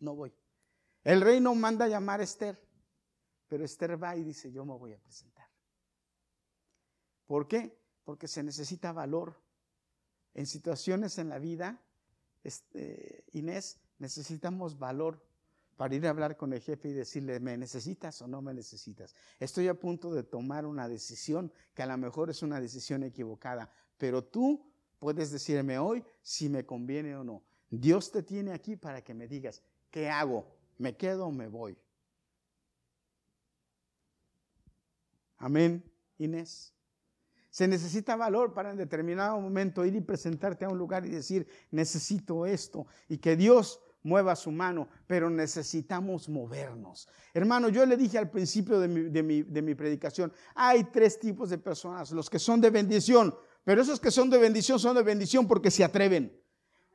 [0.00, 0.34] No voy.
[1.04, 2.62] El rey no manda llamar a Esther,
[3.48, 5.48] pero Esther va y dice yo me voy a presentar.
[7.24, 7.80] ¿Por qué?
[8.04, 9.40] Porque se necesita valor.
[10.34, 11.82] En situaciones en la vida,
[12.44, 15.22] este, Inés, necesitamos valor
[15.76, 19.14] para ir a hablar con el jefe y decirle, ¿me necesitas o no me necesitas?
[19.38, 23.70] Estoy a punto de tomar una decisión que a lo mejor es una decisión equivocada,
[23.98, 27.42] pero tú puedes decirme hoy si me conviene o no.
[27.68, 30.46] Dios te tiene aquí para que me digas, ¿qué hago?
[30.78, 31.76] ¿Me quedo o me voy?
[35.38, 35.84] Amén,
[36.18, 36.72] Inés.
[37.50, 41.46] Se necesita valor para en determinado momento ir y presentarte a un lugar y decir,
[41.70, 47.08] necesito esto, y que Dios mueva su mano, pero necesitamos movernos.
[47.34, 51.58] Hermano, yo le dije al principio de mi, de mi, predicación, hay tres tipos de
[51.58, 53.34] personas, los que son de bendición,
[53.64, 56.40] pero esos que son de bendición son de bendición porque se atreven.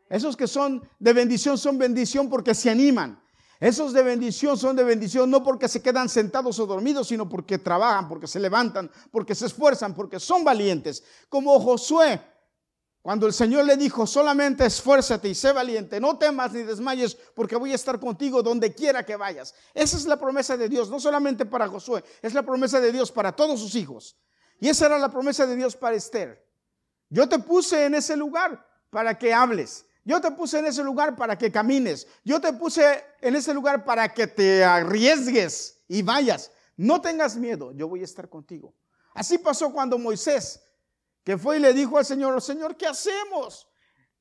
[0.09, 3.21] Esos que son de bendición son bendición porque se animan.
[3.59, 7.59] Esos de bendición son de bendición no porque se quedan sentados o dormidos, sino porque
[7.59, 11.03] trabajan, porque se levantan, porque se esfuerzan, porque son valientes.
[11.29, 12.19] Como Josué,
[13.01, 17.55] cuando el Señor le dijo, solamente esfuérzate y sé valiente, no temas ni desmayes, porque
[17.55, 19.55] voy a estar contigo donde quiera que vayas.
[19.73, 23.11] Esa es la promesa de Dios, no solamente para Josué, es la promesa de Dios
[23.11, 24.17] para todos sus hijos.
[24.59, 26.47] Y esa era la promesa de Dios para Esther.
[27.09, 29.85] Yo te puse en ese lugar para que hables.
[30.03, 32.07] Yo te puse en ese lugar para que camines.
[32.23, 36.51] Yo te puse en ese lugar para que te arriesgues y vayas.
[36.77, 38.75] No tengas miedo, yo voy a estar contigo.
[39.15, 40.61] Así pasó cuando Moisés
[41.23, 43.67] que fue y le dijo al Señor, Señor, ¿qué hacemos?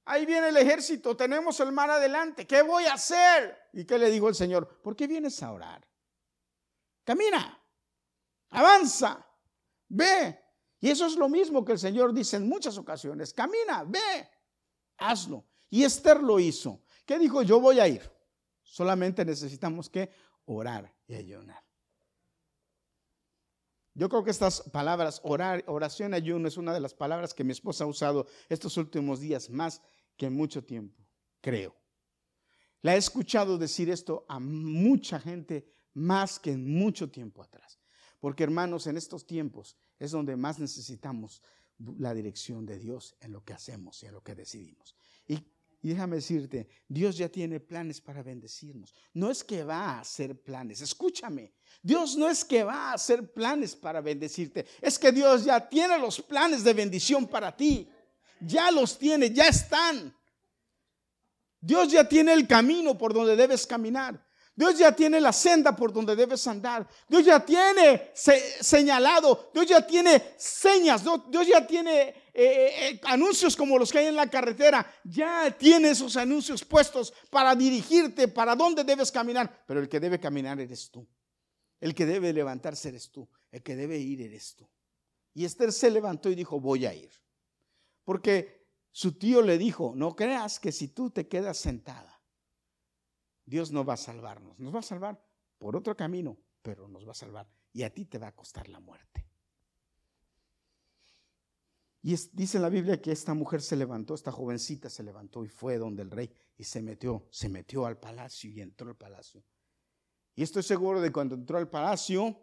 [0.04, 3.56] Ahí viene el ejército, tenemos el mar adelante, ¿qué voy a hacer?
[3.72, 4.80] ¿Y qué le dijo el Señor?
[4.82, 5.86] ¿Por qué vienes a orar?
[7.04, 7.62] Camina,
[8.50, 9.26] avanza,
[9.88, 10.38] ve.
[10.80, 14.30] Y eso es lo mismo que el Señor dice en muchas ocasiones, camina, ve,
[14.98, 15.46] hazlo.
[15.68, 16.82] Y Esther lo hizo.
[17.06, 17.42] ¿Qué dijo?
[17.42, 18.10] Yo voy a ir.
[18.62, 20.10] Solamente necesitamos que
[20.46, 21.62] orar y ayunar.
[24.00, 27.52] Yo creo que estas palabras, orar, oración, ayuno, es una de las palabras que mi
[27.52, 29.82] esposa ha usado estos últimos días más
[30.16, 31.06] que mucho tiempo,
[31.42, 31.76] creo.
[32.80, 37.78] La he escuchado decir esto a mucha gente más que mucho tiempo atrás.
[38.20, 41.42] Porque hermanos, en estos tiempos es donde más necesitamos
[41.98, 44.96] la dirección de Dios en lo que hacemos y en lo que decidimos.
[45.28, 45.44] Y
[45.82, 48.94] y déjame decirte, Dios ya tiene planes para bendecirnos.
[49.14, 51.54] No es que va a hacer planes, escúchame.
[51.82, 55.98] Dios no es que va a hacer planes para bendecirte, es que Dios ya tiene
[55.98, 57.88] los planes de bendición para ti.
[58.40, 60.14] Ya los tiene, ya están.
[61.60, 64.26] Dios ya tiene el camino por donde debes caminar.
[64.60, 66.86] Dios ya tiene la senda por donde debes andar.
[67.08, 69.50] Dios ya tiene señalado.
[69.54, 71.02] Dios ya tiene señas.
[71.02, 74.86] Dios ya tiene eh, eh, eh, anuncios como los que hay en la carretera.
[75.02, 79.64] Ya tiene esos anuncios puestos para dirigirte para dónde debes caminar.
[79.66, 81.08] Pero el que debe caminar eres tú.
[81.80, 83.26] El que debe levantarse eres tú.
[83.50, 84.68] El que debe ir eres tú.
[85.32, 87.10] Y Esther se levantó y dijo, voy a ir.
[88.04, 92.09] Porque su tío le dijo, no creas que si tú te quedas sentada
[93.50, 94.56] Dios no va a salvarnos.
[94.60, 95.20] Nos va a salvar
[95.58, 97.48] por otro camino, pero nos va a salvar.
[97.72, 99.26] Y a ti te va a costar la muerte.
[102.02, 105.78] Y dice la Biblia que esta mujer se levantó, esta jovencita se levantó y fue
[105.78, 109.44] donde el rey y se metió, se metió al palacio y entró al palacio.
[110.36, 112.40] Y estoy seguro de cuando entró al palacio,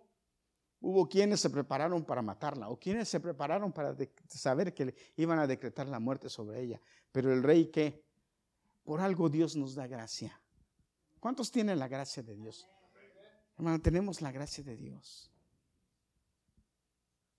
[0.82, 3.96] hubo quienes se prepararon para matarla o quienes se prepararon para
[4.28, 6.82] saber que iban a decretar la muerte sobre ella.
[7.14, 8.04] Pero el rey que,
[8.84, 10.40] por algo Dios nos da gracia.
[11.20, 12.68] ¿Cuántos tienen la gracia de Dios?
[13.58, 15.32] Hermano, tenemos la gracia de Dios.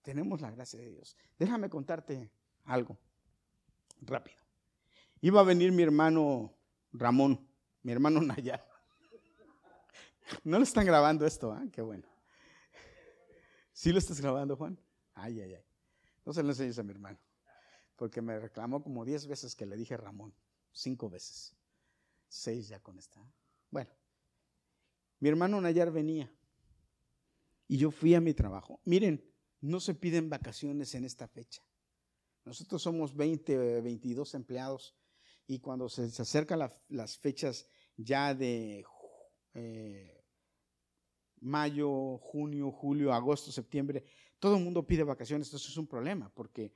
[0.03, 1.17] Tenemos la gracia de Dios.
[1.39, 2.31] Déjame contarte
[2.65, 2.97] algo
[4.01, 4.39] rápido.
[5.21, 6.55] Iba a venir mi hermano
[6.93, 7.47] Ramón,
[7.83, 8.67] mi hermano Nayar.
[10.45, 11.65] No le están grabando esto, ¿ah?
[11.73, 12.07] Qué bueno.
[13.73, 14.79] ¿Sí lo estás grabando, Juan?
[15.15, 15.65] Ay, ay, ay.
[16.25, 17.19] No se lo enseñes a mi hermano.
[17.97, 20.35] Porque me reclamó como diez veces que le dije Ramón.
[20.73, 21.55] Cinco veces.
[22.29, 23.21] Seis ya con esta.
[23.71, 23.91] Bueno,
[25.21, 26.33] mi hermano Nayar venía
[27.67, 28.81] y yo fui a mi trabajo.
[28.85, 29.25] Miren,
[29.61, 31.63] no se piden vacaciones en esta fecha.
[32.45, 34.97] Nosotros somos 20, 22 empleados
[35.47, 37.67] y cuando se, acercan las fechas
[37.97, 38.85] ya de
[39.55, 40.25] eh,
[41.41, 44.05] mayo, junio, julio, agosto, septiembre,
[44.39, 45.53] todo el mundo pide vacaciones.
[45.53, 46.73] Esto es un problema porque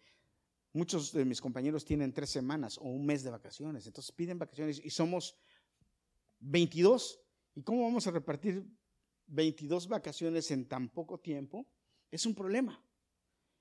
[0.73, 3.87] muchos de mis compañeros tienen tres semanas o un mes de vacaciones.
[3.87, 5.37] Entonces piden vacaciones y somos
[6.43, 7.21] 22.
[7.55, 8.65] ¿Y cómo vamos a repartir
[9.27, 11.67] 22 vacaciones en tan poco tiempo?
[12.11, 12.85] Es un problema.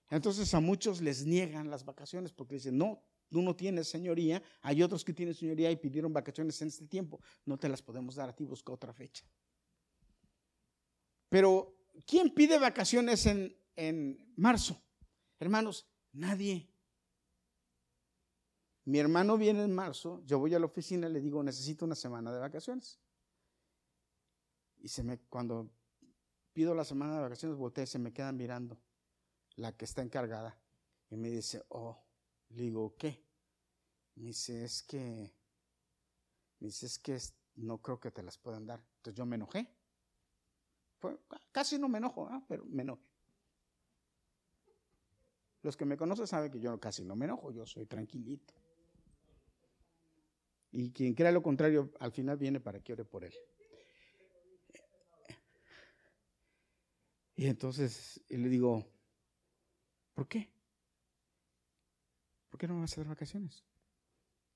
[0.10, 4.84] Entonces a muchos les niegan las vacaciones porque dicen, no, tú no tienes señoría, hay
[4.84, 8.30] otros que tienen señoría y pidieron vacaciones en este tiempo, no te las podemos dar
[8.30, 9.26] a ti, busca otra fecha.
[11.30, 14.84] Pero, ¿quién pide vacaciones en, en marzo?
[15.40, 16.71] Hermanos, nadie.
[18.86, 21.96] Mi hermano viene en marzo, yo voy a la oficina y le digo, necesito una
[21.96, 23.00] semana de vacaciones.
[24.80, 25.70] Y se me, cuando
[26.54, 28.80] pido la semana de vacaciones, volteé y se me quedan mirando
[29.56, 30.58] la que está encargada.
[31.10, 32.04] Y me dice, oh,
[32.50, 33.24] le digo, ¿qué?
[34.16, 35.32] Me dice, es que,
[36.60, 37.20] me dice, es que
[37.56, 38.84] no creo que te las puedan dar.
[38.98, 39.68] Entonces yo me enojé.
[41.52, 43.12] casi no me enojo, pero me enojé.
[45.62, 48.56] Los que me conocen saben que yo casi no me enojo, yo soy tranquilito.
[50.72, 53.34] Y quien crea lo contrario, al final viene para que ore por él.
[57.36, 58.86] Y entonces le digo,
[60.14, 60.52] ¿por qué?
[62.50, 63.66] ¿Por qué no me vas a dar vacaciones?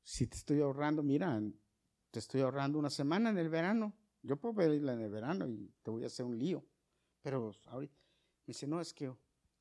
[0.03, 1.41] Si te estoy ahorrando, mira,
[2.11, 3.95] te estoy ahorrando una semana en el verano.
[4.21, 6.63] Yo puedo pedirla en el verano y te voy a hacer un lío.
[7.21, 7.95] Pero ahorita
[8.45, 9.11] me dice, no, es que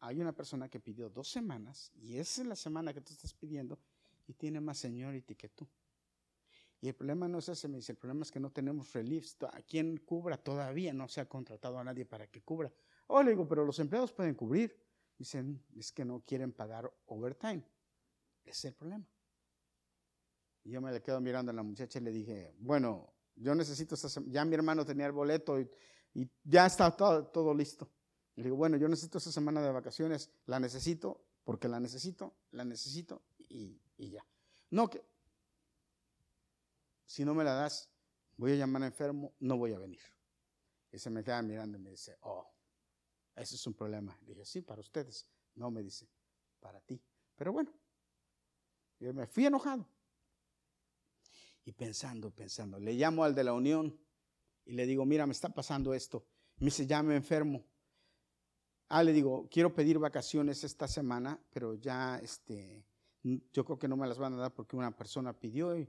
[0.00, 3.32] hay una persona que pidió dos semanas y esa es la semana que tú estás
[3.32, 3.78] pidiendo
[4.26, 5.66] y tiene más seniority que tú.
[6.84, 9.38] Y el problema no es ese, me dice, el problema es que no tenemos reliefs.
[9.50, 10.36] ¿A quién cubra?
[10.36, 12.70] Todavía no se ha contratado a nadie para que cubra.
[13.06, 14.78] Oh, le digo, pero los empleados pueden cubrir.
[15.16, 17.64] Dicen, es que no quieren pagar overtime.
[18.44, 19.08] Ese es el problema.
[20.62, 24.44] Y yo me quedo mirando a la muchacha y le dije, bueno, yo necesito, ya
[24.44, 25.70] mi hermano tenía el boleto y,
[26.42, 27.90] ya está todo, todo listo.
[28.36, 32.62] Le digo, bueno, yo necesito esa semana de vacaciones, la necesito porque la necesito, la
[32.62, 34.22] necesito y ya.
[34.68, 35.13] No que,
[37.14, 37.88] si no me la das,
[38.36, 40.02] voy a llamar enfermo, no voy a venir.
[40.90, 42.52] Y se me queda mirando y me dice, oh,
[43.36, 44.18] ese es un problema.
[44.22, 45.24] Le dije, sí, para ustedes.
[45.54, 46.10] No, me dice,
[46.58, 47.00] para ti.
[47.36, 47.72] Pero bueno,
[48.98, 49.88] yo me fui enojado.
[51.64, 53.96] Y pensando, pensando, le llamo al de la unión
[54.64, 56.26] y le digo, mira, me está pasando esto.
[56.56, 57.64] Me dice, ya me enfermo.
[58.88, 62.84] Ah, le digo, quiero pedir vacaciones esta semana, pero ya, este,
[63.22, 65.88] yo creo que no me las van a dar porque una persona pidió y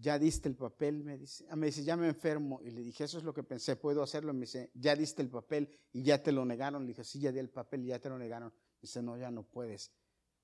[0.00, 2.60] ya diste el papel, me dice, ah, me dice, ya me enfermo.
[2.62, 4.32] Y le dije, eso es lo que pensé, ¿puedo hacerlo?
[4.32, 6.82] Me dice, ya diste el papel y ya te lo negaron.
[6.82, 8.48] Le dije, sí, ya di el papel y ya te lo negaron.
[8.48, 9.90] Me dice, no, ya no puedes,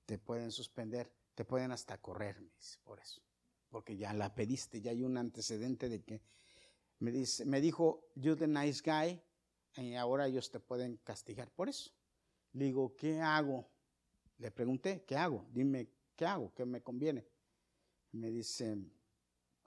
[0.05, 3.21] te pueden suspender, te pueden hasta correr, me dice, por eso.
[3.69, 6.21] Porque ya la pediste, ya hay un antecedente de que,
[6.99, 9.21] me, dice, me dijo, you're the nice guy,
[9.77, 11.91] y ahora ellos te pueden castigar por eso.
[12.53, 13.69] Le digo, ¿qué hago?
[14.37, 15.45] Le pregunté, ¿qué hago?
[15.51, 16.53] Dime, ¿qué hago?
[16.53, 17.25] ¿Qué me conviene?
[18.11, 18.77] Me dice,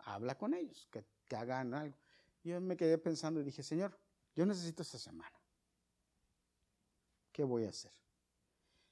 [0.04, 1.04] habla con ellos, que,
[1.36, 1.96] hagan algo.
[2.42, 3.98] Yo me quedé pensando y dije, Señor,
[4.34, 5.36] yo necesito esta semana.
[7.32, 7.92] ¿Qué voy a hacer?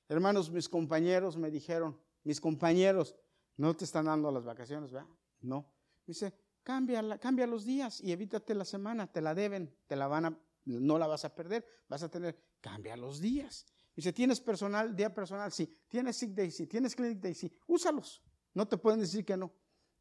[0.09, 3.17] Hermanos, mis compañeros me dijeron, mis compañeros,
[3.57, 5.09] no te están dando las vacaciones, ¿verdad?
[5.41, 5.63] No.
[6.07, 10.27] Me dice, cambia, los días y evítate la semana, te la deben, te la van
[10.27, 13.67] a, no la vas a perder, vas a tener, cambia los días.
[13.95, 15.51] Dice, ¿tienes personal, día personal?
[15.53, 15.73] Sí.
[15.89, 16.51] ¿Tienes sick day?
[16.51, 16.67] Sí.
[16.67, 17.35] ¿Tienes clinic day?
[17.35, 17.51] Sí.
[17.67, 18.23] Úsalos.
[18.53, 19.53] No te pueden decir que no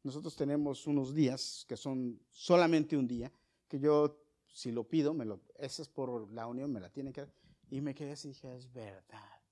[0.06, 3.32] nosotros tenemos unos días que son solamente un día,
[3.66, 7.12] que yo, si lo pido, me lo, ese es por la unión, me la tienen
[7.12, 7.32] que dar.
[7.70, 9.42] Y me quedé así dije, es verdad.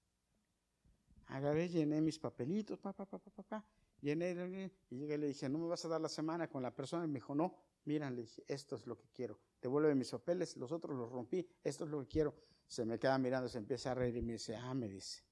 [1.27, 3.65] Agarré, llené mis papelitos, pa, pa, pa, pa, pa,
[4.01, 6.73] llené, y llegué y le dije, ¿no me vas a dar la semana con la
[6.73, 7.05] persona?
[7.05, 9.41] Y me dijo, no, mira, le dije, esto es lo que quiero.
[9.61, 12.35] Devuelve mis papeles, los otros los rompí, esto es lo que quiero.
[12.69, 15.25] Se me queda mirando, se empieza a reír y me dice, ah, me dice,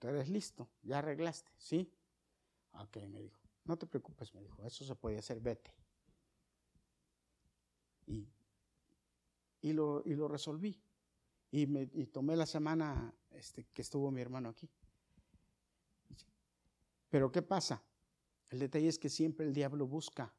[0.00, 1.88] tú eres listo, ya arreglaste, ¿sí?
[2.72, 5.74] Ok, me dijo, no te preocupes, me dijo, eso se puede hacer, vete.
[8.06, 8.28] Y,
[9.60, 10.80] y, lo, y lo resolví.
[11.52, 14.68] Y, me, y tomé la semana este, que estuvo mi hermano aquí.
[17.08, 17.82] Pero ¿qué pasa?
[18.48, 20.32] El detalle es que siempre el diablo busca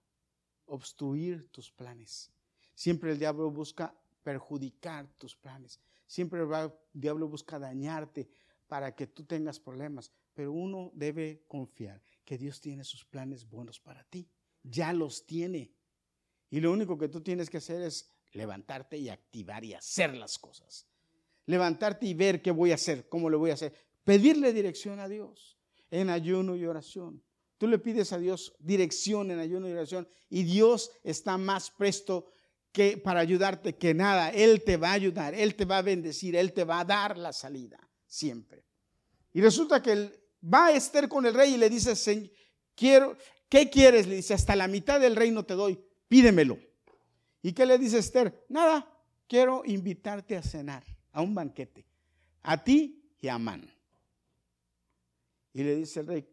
[0.65, 2.31] obstruir tus planes.
[2.75, 5.79] Siempre el diablo busca perjudicar tus planes.
[6.07, 6.49] Siempre el
[6.93, 8.29] diablo busca dañarte
[8.67, 10.11] para que tú tengas problemas.
[10.33, 12.01] Pero uno debe confiar
[12.31, 14.25] que Dios tiene sus planes buenos para ti.
[14.63, 15.73] Ya los tiene.
[16.49, 20.39] Y lo único que tú tienes que hacer es levantarte y activar y hacer las
[20.39, 20.87] cosas.
[21.45, 23.73] Levantarte y ver qué voy a hacer, cómo lo voy a hacer.
[24.05, 25.57] Pedirle dirección a Dios
[25.89, 27.21] en ayuno y oración.
[27.57, 32.27] Tú le pides a Dios dirección en ayuno y oración y Dios está más presto
[32.71, 34.29] que para ayudarte que nada.
[34.29, 37.17] Él te va a ayudar, Él te va a bendecir, Él te va a dar
[37.17, 38.63] la salida siempre.
[39.33, 42.31] Y resulta que el, va Esther con el rey y le dice,
[42.75, 43.17] quiero,
[43.49, 44.07] ¿qué quieres?
[44.07, 46.57] Le dice, hasta la mitad del reino te doy, pídemelo.
[47.41, 48.45] ¿Y qué le dice Esther?
[48.49, 48.87] Nada,
[49.27, 51.85] quiero invitarte a cenar, a un banquete,
[52.43, 53.69] a ti y a Amán.
[55.53, 56.27] Y le dice el rey,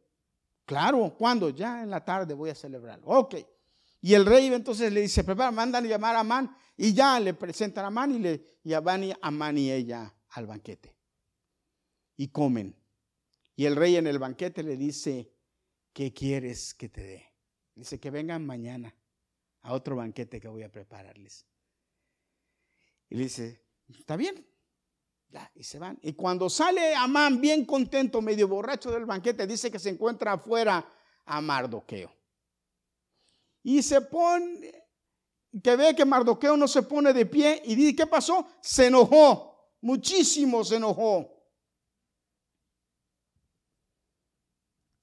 [0.65, 1.51] claro, ¿cuándo?
[1.51, 3.07] Ya en la tarde voy a celebrarlo.
[3.07, 3.37] Ok.
[4.01, 7.35] Y el rey entonces le dice, prepara, mandan a llamar a Amán y ya le
[7.35, 8.83] presentan a Amán y, le, y a
[9.23, 10.95] Amán y ella al banquete.
[12.17, 12.77] y comen.
[13.59, 15.35] Y el rey en el banquete le dice,
[15.93, 17.35] ¿qué quieres que te dé?
[17.75, 18.95] Dice que vengan mañana
[19.63, 21.45] a otro banquete que voy a prepararles.
[23.09, 24.47] Y le dice, está bien.
[25.31, 25.99] Ya, y se van.
[26.03, 30.89] Y cuando sale Amán bien contento, medio borracho del banquete, dice que se encuentra afuera
[31.25, 32.13] a Mardoqueo.
[33.65, 34.73] Y se pone,
[35.61, 38.47] que ve que Mardoqueo no se pone de pie y dice, ¿qué pasó?
[38.63, 41.38] Se enojó, muchísimo se enojó.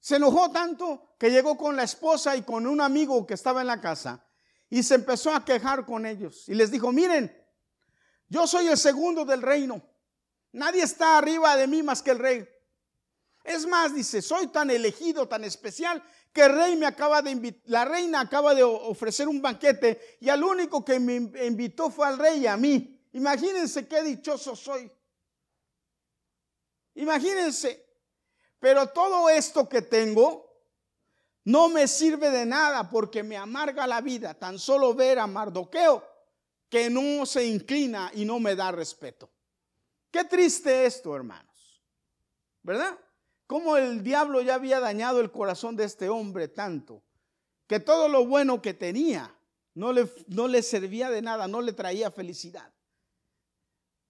[0.06, 3.66] Se enojó tanto que llegó con la esposa y con un amigo que estaba en
[3.66, 4.24] la casa
[4.70, 7.36] y se empezó a quejar con ellos y les dijo, miren,
[8.28, 9.82] yo soy el segundo del reino.
[10.52, 12.48] Nadie está arriba de mí más que el rey.
[13.42, 16.00] Es más, dice, soy tan elegido, tan especial,
[16.32, 20.28] que el rey me acaba de invitar, la reina acaba de ofrecer un banquete y
[20.28, 23.08] al único que me invitó fue al rey y a mí.
[23.14, 24.88] Imagínense qué dichoso soy.
[26.94, 27.85] Imagínense.
[28.58, 30.46] Pero todo esto que tengo
[31.44, 36.04] no me sirve de nada porque me amarga la vida tan solo ver a Mardoqueo
[36.68, 39.30] que no se inclina y no me da respeto.
[40.10, 41.82] Qué triste esto, hermanos.
[42.62, 42.98] ¿Verdad?
[43.46, 47.02] Cómo el diablo ya había dañado el corazón de este hombre tanto,
[47.68, 49.32] que todo lo bueno que tenía
[49.74, 52.72] no le, no le servía de nada, no le traía felicidad.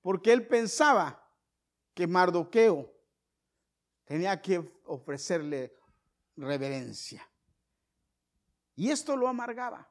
[0.01, 1.23] Porque él pensaba
[1.93, 2.96] que Mardoqueo
[4.07, 5.75] tenía que ofrecerle
[6.37, 7.29] reverencia.
[8.75, 9.91] Y esto lo amargaba.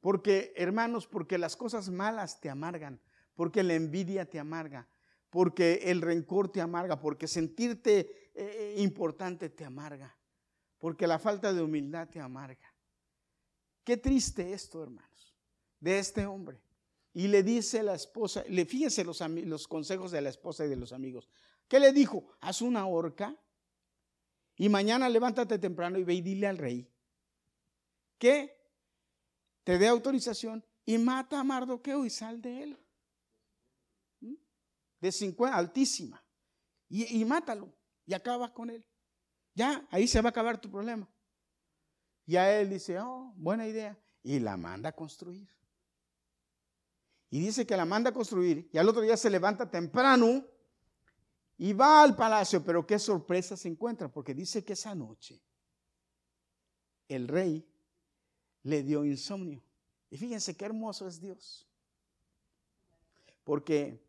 [0.00, 3.00] Porque, hermanos, porque las cosas malas te amargan,
[3.34, 4.86] porque la envidia te amarga,
[5.30, 10.14] porque el rencor te amarga, porque sentirte eh, importante te amarga,
[10.78, 12.74] porque la falta de humildad te amarga.
[13.82, 15.34] Qué triste esto, hermanos,
[15.80, 16.60] de este hombre.
[17.14, 20.76] Y le dice la esposa, le fíjense los, los consejos de la esposa y de
[20.76, 21.30] los amigos.
[21.68, 22.36] ¿Qué le dijo?
[22.40, 23.36] Haz una horca
[24.56, 26.90] y mañana levántate temprano y ve y dile al rey
[28.18, 28.56] que
[29.64, 32.84] te dé autorización y mata a Mardoqueo y sal de él
[35.04, 36.24] de 50, altísima,
[36.88, 37.70] y, y mátalo
[38.06, 38.86] y acabas con él.
[39.54, 41.06] Ya, ahí se va a acabar tu problema.
[42.24, 45.46] Y a él dice, oh, buena idea, y la manda a construir.
[47.28, 50.46] Y dice que la manda a construir, y al otro día se levanta temprano
[51.56, 55.40] y va al palacio, pero qué sorpresa se encuentra, porque dice que esa noche
[57.08, 57.66] el rey
[58.62, 59.62] le dio insomnio.
[60.10, 61.66] Y fíjense qué hermoso es Dios.
[63.44, 64.04] Porque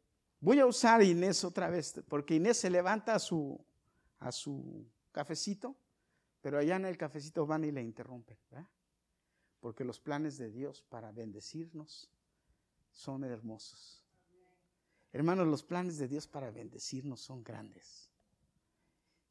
[0.45, 3.59] Voy a usar a Inés otra vez, porque Inés se levanta a su,
[4.19, 5.75] a su cafecito,
[6.39, 8.37] pero allá en el cafecito van y le interrumpen,
[9.59, 12.11] Porque los planes de Dios para bendecirnos
[12.91, 14.04] son hermosos.
[15.15, 18.09] Hermanos, los planes de Dios para bendecirnos son grandes.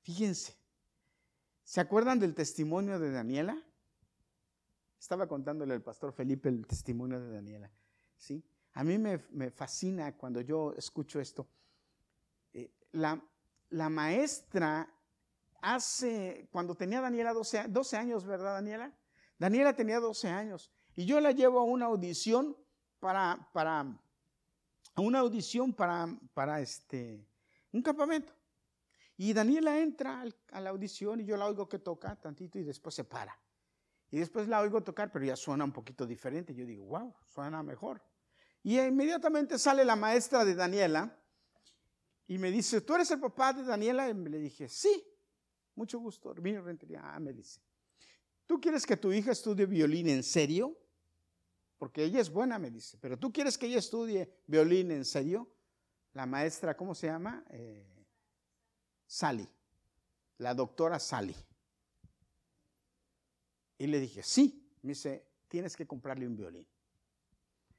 [0.01, 0.57] Fíjense,
[1.63, 3.63] ¿se acuerdan del testimonio de Daniela?
[4.99, 7.71] Estaba contándole al pastor Felipe el testimonio de Daniela,
[8.17, 8.43] ¿sí?
[8.73, 11.47] A mí me, fascina cuando yo escucho esto.
[12.55, 13.21] Eh, la,
[13.91, 14.91] maestra
[15.61, 18.91] hace, cuando tenía Daniela 12, 12, años, ¿verdad, Daniela?
[19.39, 22.57] Daniela tenía 12 años y yo la llevo a una audición
[23.01, 24.01] para, para
[24.95, 27.27] a una audición para, este,
[27.73, 28.33] un campamento.
[29.17, 32.95] Y Daniela entra a la audición y yo la oigo que toca tantito y después
[32.95, 33.39] se para.
[34.11, 36.55] Y después la oigo tocar, pero ya suena un poquito diferente.
[36.55, 38.03] Yo digo, wow, suena mejor.
[38.63, 41.17] Y inmediatamente sale la maestra de Daniela
[42.27, 44.09] y me dice, ¿tú eres el papá de Daniela?
[44.09, 45.05] Y le dije, sí,
[45.75, 46.31] mucho gusto.
[46.31, 47.61] Herminio Rentería, ah, me dice,
[48.47, 50.77] ¿tú quieres que tu hija estudie violín en serio?
[51.79, 55.49] Porque ella es buena, me dice, pero ¿tú quieres que ella estudie violín en serio?
[56.13, 57.45] La maestra, ¿cómo se llama?
[57.51, 58.07] Eh,
[59.07, 59.49] Sally,
[60.39, 61.37] la doctora Sally.
[63.79, 66.67] Y le dije, sí, me dice, tienes que comprarle un violín.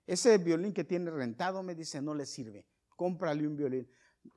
[0.06, 2.66] Ese violín que tiene rentado, me dice, no le sirve.
[2.96, 3.90] Cómprale un violín.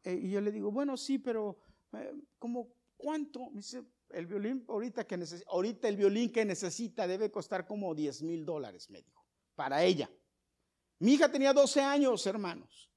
[0.05, 1.59] Eh, y yo le digo, bueno, sí, pero
[1.93, 3.51] eh, ¿cómo cuánto?
[3.51, 8.23] Me dice, el violín ahorita que ahorita el violín que necesita debe costar como 10
[8.23, 9.18] mil dólares, me dijo,
[9.59, 10.09] para ella.
[11.01, 12.89] Mi hija tenía 12 años, hermanos.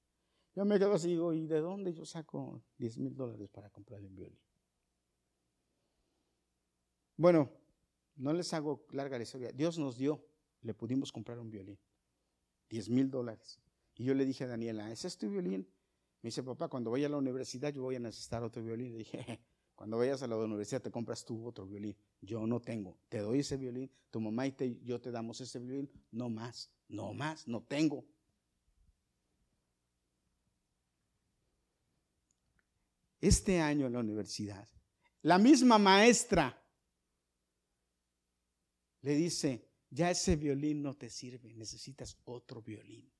[0.55, 4.05] Yo me quedo así, digo, ¿y de dónde yo saco 10 mil dólares para comprarle
[4.05, 4.39] un violín?
[7.17, 7.49] Bueno,
[8.17, 9.51] no les hago larga la historia.
[9.51, 10.23] Dios nos dio,
[10.61, 11.79] le pudimos comprar un violín.
[12.69, 13.59] 10 mil dólares.
[13.95, 15.67] Y yo le dije a Daniela, ¿ese es tu violín?
[16.21, 18.91] Me dice, papá, cuando vaya a la universidad yo voy a necesitar otro violín.
[18.91, 19.41] Le dije,
[19.81, 21.97] cuando vayas a la universidad te compras tú otro violín.
[22.21, 22.99] Yo no tengo.
[23.09, 25.89] Te doy ese violín, tu mamá y te, yo te damos ese violín.
[26.11, 28.05] No más, no más, no tengo.
[33.19, 34.69] este año en la universidad,
[35.23, 36.63] la misma maestra
[39.01, 43.11] le dice, ya ese violín no te sirve, necesitas otro violín.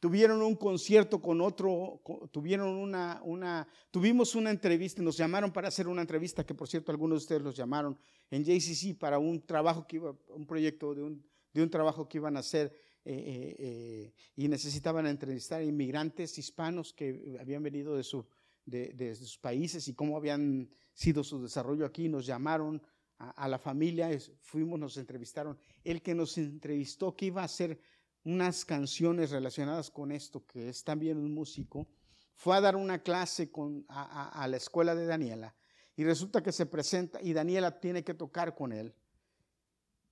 [0.00, 5.86] Tuvieron un concierto con otro, tuvieron una, una, tuvimos una entrevista, nos llamaron para hacer
[5.88, 7.98] una entrevista, que por cierto algunos de ustedes los llamaron
[8.30, 11.22] en JCC para un trabajo que iba, un proyecto de un,
[11.52, 12.74] de un trabajo que iban a hacer
[13.04, 18.26] eh, eh, eh, y necesitaban entrevistar a inmigrantes hispanos que habían venido de, su,
[18.64, 22.08] de, de, sus países y cómo habían sido su desarrollo aquí.
[22.08, 22.82] Nos llamaron
[23.18, 25.58] a, la familia, fuimos, nos entrevistaron.
[25.84, 27.78] El que nos entrevistó, que iba a hacer
[28.24, 31.88] unas canciones relacionadas con esto, que es también un músico,
[32.34, 33.50] fue a dar una clase
[33.88, 35.54] a, la escuela de Daniela
[35.96, 38.94] y resulta que se presenta y Daniela tiene que tocar con él.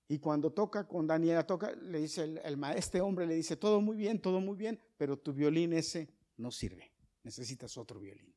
[0.09, 3.81] Y cuando toca con Daniela, toca, le dice el, el, este hombre le dice, todo
[3.81, 6.93] muy bien, todo muy bien, pero tu violín ese no sirve,
[7.23, 8.35] necesitas otro violín.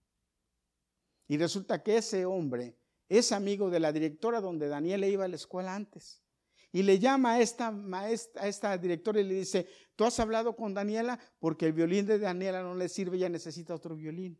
[1.27, 5.35] Y resulta que ese hombre es amigo de la directora donde Daniela iba a la
[5.35, 6.20] escuela antes.
[6.71, 11.19] Y le llama a esta directora y le dice, ¿tú has hablado con Daniela?
[11.39, 14.39] Porque el violín de Daniela no le sirve, ya necesita otro violín.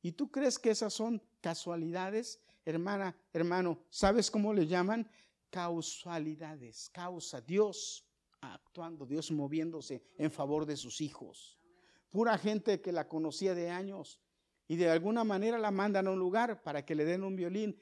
[0.00, 2.40] ¿Y tú crees que esas son casualidades?
[2.64, 5.08] Hermana, hermano, ¿sabes cómo le llaman?
[5.50, 8.06] Causalidades, causa, Dios
[8.40, 11.58] actuando, Dios moviéndose en favor de sus hijos.
[12.08, 14.20] Pura gente que la conocía de años,
[14.66, 17.78] y de alguna manera la mandan a un lugar para que le den un violín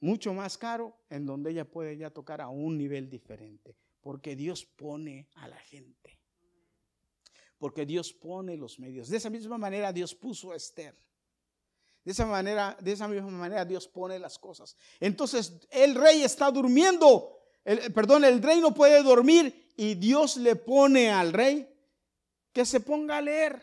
[0.00, 4.64] mucho más caro en donde ella puede ya tocar a un nivel diferente, porque Dios
[4.64, 6.18] pone a la gente.
[7.58, 9.08] Porque Dios pone los medios.
[9.08, 10.94] De esa misma manera Dios puso a Esther.
[12.04, 14.76] De esa manera, de esa misma manera Dios pone las cosas.
[15.00, 17.40] Entonces, el rey está durmiendo.
[17.64, 21.68] El, perdón, el rey no puede dormir y Dios le pone al rey
[22.52, 23.62] que se ponga a leer.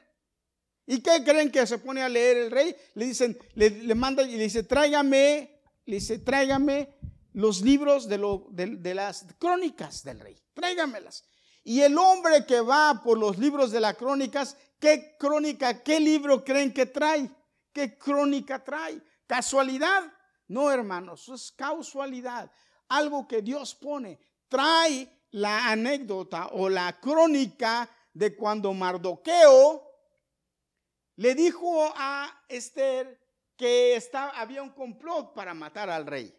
[0.85, 2.75] ¿Y qué creen que se pone a leer el rey?
[2.95, 5.52] Le dicen, le, manda y le dice, tráigame,
[5.85, 6.93] le dice, tráigame
[7.33, 11.25] los libros de, lo, de, las crónicas del rey, tráigamelas.
[11.63, 16.43] Y el hombre que va por los libros de las crónicas, ¿qué crónica, qué libro
[16.43, 17.29] creen que trae?
[17.71, 19.01] ¿Qué crónica trae?
[19.25, 20.03] ¿Casualidad?
[20.47, 22.51] No, hermanos, es casualidad.
[22.89, 24.19] Algo que Dios pone.
[24.47, 29.81] Trae la anécdota o la crónica de cuando Mardoqueo
[31.15, 33.22] le dijo a Esther
[33.57, 34.01] que
[34.35, 36.33] había un complot para matar al rey.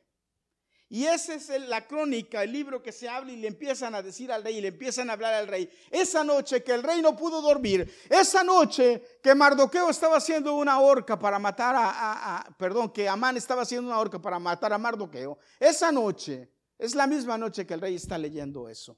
[0.95, 4.31] Y esa es la crónica, el libro que se habla y le empiezan a decir
[4.31, 5.69] al rey y le empiezan a hablar al rey.
[5.91, 10.79] Esa noche que el rey no pudo dormir, esa noche que Mardoqueo estaba haciendo una
[10.79, 15.37] horca para matar a, perdón, que Amán estaba haciendo una horca para matar a Mardoqueo,
[15.59, 18.97] esa noche es la misma noche que el rey está leyendo eso.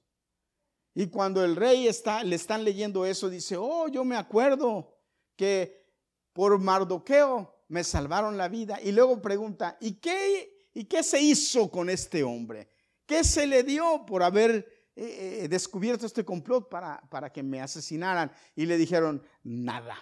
[0.92, 4.98] Y cuando el rey está, le están leyendo eso, dice, oh, yo me acuerdo
[5.34, 5.94] que
[6.34, 8.80] por Mardoqueo me salvaron la vida.
[8.82, 12.70] Y luego pregunta, ¿y qué, ¿y qué se hizo con este hombre?
[13.06, 17.60] ¿Qué se le dio por haber eh, eh, descubierto este complot para, para que me
[17.60, 18.32] asesinaran?
[18.54, 19.96] Y le dijeron, nada.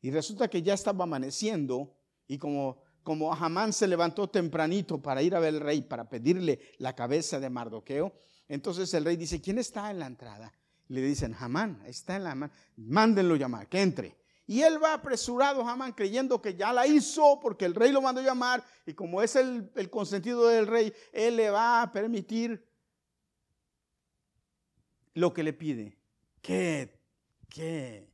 [0.00, 1.96] Y resulta que ya estaba amaneciendo
[2.26, 6.60] y como, como Hamán se levantó tempranito para ir a ver al rey, para pedirle
[6.78, 8.12] la cabeza de Mardoqueo,
[8.48, 10.52] entonces el rey dice, ¿quién está en la entrada?
[10.88, 14.16] Le dicen, Hamán, está en la mano, mándenlo llamar, que entre.
[14.48, 18.22] Y él va apresurado, Hamán, creyendo que ya la hizo porque el rey lo mandó
[18.22, 22.66] llamar y como es el, el consentido del rey, él le va a permitir
[25.12, 25.98] lo que le pide.
[26.40, 26.98] Qué,
[27.50, 28.10] qué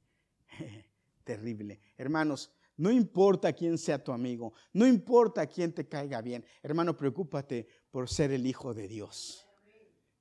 [1.23, 1.81] terrible.
[1.97, 6.45] Hermanos, no importa quién sea tu amigo, no importa quién te caiga bien.
[6.65, 9.47] Hermano, preocúpate por ser el hijo de Dios.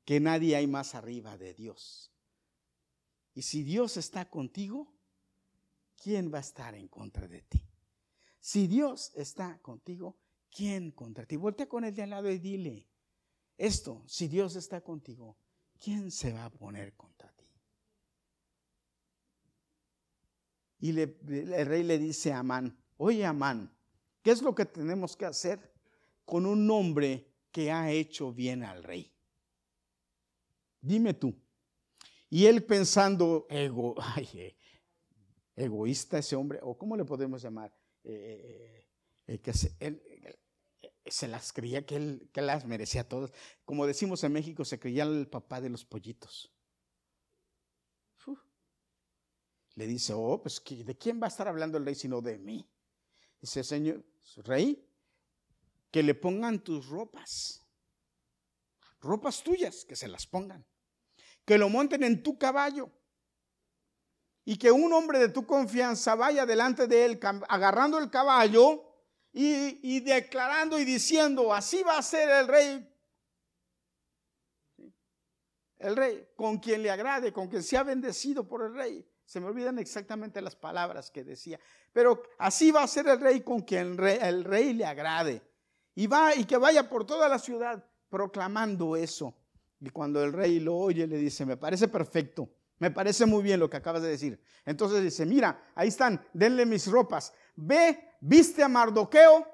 [0.05, 2.11] Que nadie hay más arriba de Dios.
[3.34, 4.93] Y si Dios está contigo,
[6.03, 7.61] ¿quién va a estar en contra de ti?
[8.39, 10.17] Si Dios está contigo,
[10.51, 11.37] ¿quién contra ti?
[11.37, 12.89] Voltea con el de al lado y dile,
[13.57, 15.37] esto, si Dios está contigo,
[15.79, 17.45] ¿quién se va a poner contra ti?
[20.79, 23.73] Y el rey le dice a Amán, oye Amán,
[24.21, 25.73] ¿qué es lo que tenemos que hacer
[26.25, 29.09] con un hombre que ha hecho bien al rey?
[30.81, 31.33] Dime tú.
[32.29, 33.95] Y él pensando, ego,
[34.33, 34.57] eh,
[35.55, 37.73] egoísta ese hombre, o cómo le podemos llamar,
[38.03, 38.87] eh,
[39.27, 40.01] eh, que se, él,
[41.05, 43.31] se las creía que él, que las merecía todas.
[43.65, 46.49] Como decimos en México, se creía el papá de los pollitos.
[49.75, 52.69] Le dice, oh, pues ¿de quién va a estar hablando el rey sino de mí?
[53.41, 54.05] Dice, señor,
[54.43, 54.87] rey,
[55.89, 57.65] que le pongan tus ropas,
[59.01, 60.63] ropas tuyas, que se las pongan
[61.45, 62.91] que lo monten en tu caballo
[64.45, 68.83] y que un hombre de tu confianza vaya delante de él agarrando el caballo
[69.31, 72.89] y, declarando y diciendo, así va a ser el rey
[75.83, 79.05] el rey, con quien le agrade, con quien sea bendecido por el rey.
[79.25, 81.59] Se me olvidan exactamente las palabras que decía.
[81.91, 85.41] Pero así va a ser el rey con quien el rey, le agrade.
[85.95, 89.35] Y va y que vaya por toda la ciudad proclamando eso.
[89.79, 92.49] Y cuando el rey lo oye, le dice, me parece perfecto,
[92.84, 94.38] me parece muy bien lo que acabas de decir.
[94.65, 97.31] Entonces dice, mira, ahí están, denle mis ropas.
[97.55, 99.47] Ve, viste a Mardoqueo,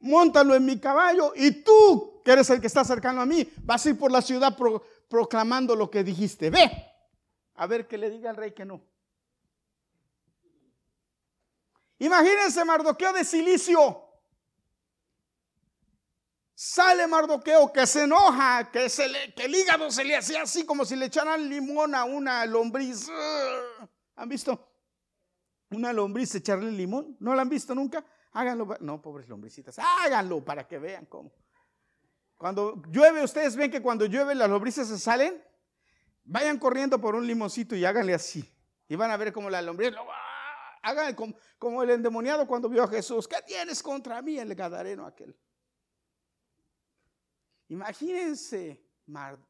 [0.00, 3.84] montalo en mi caballo y tú que eres el que está cercano a mí, vas
[3.84, 4.56] a ir por la ciudad
[5.06, 6.48] proclamando lo que dijiste.
[6.48, 6.72] Ve,
[7.56, 8.80] a ver que le diga al rey que no.
[11.98, 14.02] Imagínense Mardoqueo de silicio.
[16.58, 19.04] Sale Mardoqueo que se enoja, que, se
[19.36, 23.10] que el hígado se le hacía así como si le echaran limón a una lombriz.
[24.14, 24.66] ¿Han visto?
[25.72, 27.14] Una lombriz echarle limón.
[27.20, 28.02] ¿No la han visto nunca?
[28.32, 28.74] Háganlo.
[28.80, 29.78] No, pobres lombricitas.
[29.78, 31.30] Háganlo para que vean cómo.
[32.38, 35.44] Cuando llueve, ustedes ven que cuando llueve las lombrices se salen.
[36.24, 38.50] Vayan corriendo por un limoncito y háganle así.
[38.88, 40.06] Y van a ver cómo la lombriz lo
[40.80, 41.14] Hagan
[41.58, 43.28] como, el endemoniado cuando vio a Jesús.
[43.28, 45.36] ¿Qué tienes contra mí, el gadareno aquel?
[47.68, 48.84] Imagínense,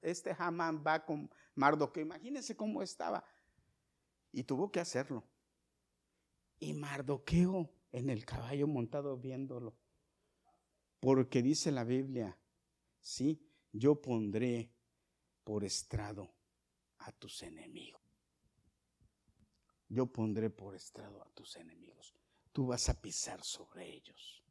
[0.02, 2.02] este Hamán va con Mardoqueo.
[2.04, 3.24] Imagínense cómo estaba.
[4.32, 5.24] Y tuvo que hacerlo.
[6.58, 9.76] Y Mardoqueo en el caballo montado viéndolo.
[11.00, 12.38] Porque dice la Biblia
[13.00, 14.72] sí, yo pondré
[15.44, 16.34] por estrado
[16.98, 18.00] a tus enemigos.
[19.88, 22.14] Yo pondré por estrado a tus enemigos.
[22.52, 24.42] Tú vas a pisar sobre ellos.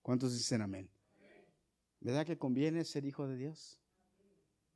[0.00, 0.90] ¿Cuántos dicen amén?
[2.00, 3.78] ¿Verdad que conviene ser hijo de Dios?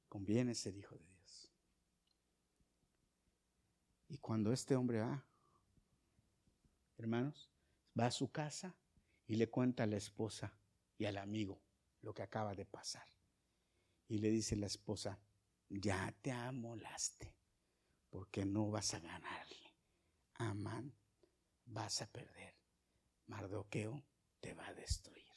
[0.09, 1.51] Conviene ser hijo de Dios.
[4.09, 5.25] Y cuando este hombre va,
[6.99, 7.51] hermanos,
[7.99, 8.75] va a su casa
[9.27, 10.53] y le cuenta a la esposa
[10.99, 11.61] y al amigo
[12.03, 13.07] lo que acaba de pasar.
[14.07, 15.19] Y le dice la esposa,
[15.71, 17.35] ya te amolaste,
[18.11, 19.75] porque no vas a ganarle.
[20.35, 20.93] Amán,
[21.65, 22.55] vas a perder.
[23.27, 24.05] Mardoqueo
[24.41, 25.34] te va a destruir.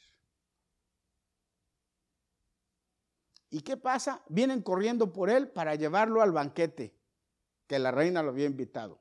[3.49, 4.23] ¿Y qué pasa?
[4.27, 6.93] Vienen corriendo por él para llevarlo al banquete
[7.67, 8.99] que la reina lo había invitado.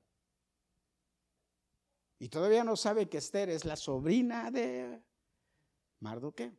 [2.18, 5.02] Y todavía no sabe que Esther es la sobrina de
[6.00, 6.52] Mardoqueo.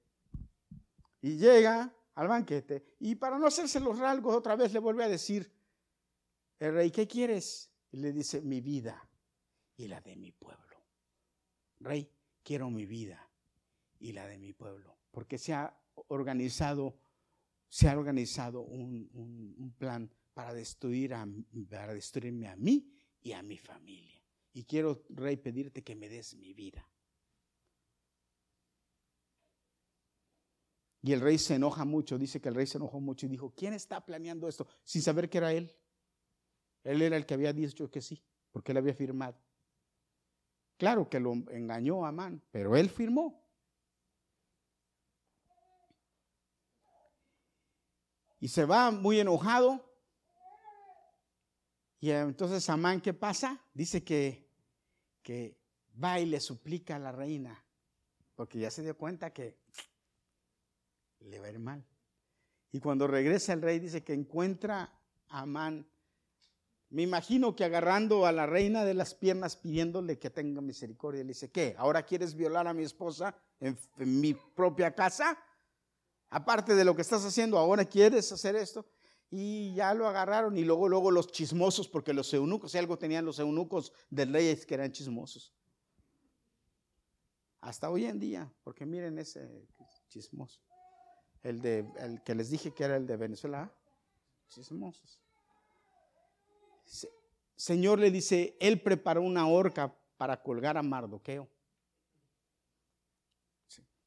[1.22, 2.96] Y llega al banquete.
[3.00, 5.52] Y para no hacerse los rasgos, otra vez le vuelve a decir,
[6.60, 7.72] el rey, ¿qué quieres?
[7.92, 9.08] Y le dice, mi vida
[9.76, 10.84] y la de mi pueblo.
[11.80, 12.12] Rey,
[12.44, 13.30] quiero mi vida
[14.00, 14.98] y la de mi pueblo.
[15.12, 15.76] Porque se ha
[16.08, 16.96] organizado,
[17.70, 22.92] se ha organizado un, plan para destruirme a mí
[23.22, 24.22] y a mi familia.
[24.54, 26.88] Y quiero, rey, pedirte que me des mi vida.
[31.02, 33.54] Y el rey se enoja mucho, dice que el rey se enojó mucho y dijo,
[33.56, 34.68] ¿quién está planeando esto?
[34.84, 35.74] Sin saber que era él.
[36.84, 39.38] Él era el que había dicho que sí, porque él había firmado.
[40.78, 43.47] Claro que lo engañó a Amán, pero él firmó.
[48.48, 49.84] Y se va muy enojado.
[52.00, 53.62] Y entonces Amán, ¿qué pasa?
[53.74, 54.50] Dice que,
[55.22, 55.60] que
[56.02, 57.62] va y le suplica a la reina,
[58.36, 59.58] porque ya se dio cuenta que
[61.20, 61.86] le va a ir mal.
[62.72, 65.86] Y cuando regresa el rey dice que encuentra a Amán,
[66.90, 71.22] me imagino que agarrando a la reina de las piernas pidiéndole que tenga misericordia.
[71.22, 71.76] Le dice, ¿qué?
[71.78, 75.38] ¿Ahora quieres violar a mi esposa en, mi propia casa?
[76.30, 78.86] Aparte de lo que estás haciendo, ¿ahora quieres hacer esto?
[79.30, 83.26] Y ya lo agarraron y luego, luego los chismosos, porque los eunucos, si algo tenían
[83.26, 85.54] los eunucos del rey es que eran chismosos.
[87.62, 89.68] Hasta hoy en día, porque miren ese
[90.10, 90.62] chismoso
[91.44, 93.72] el, de, el que les dije que era el de Venezuela.
[94.50, 95.22] Chismosos.
[97.56, 101.50] Señor le dice, él preparó una horca para colgar a Mardoqueo.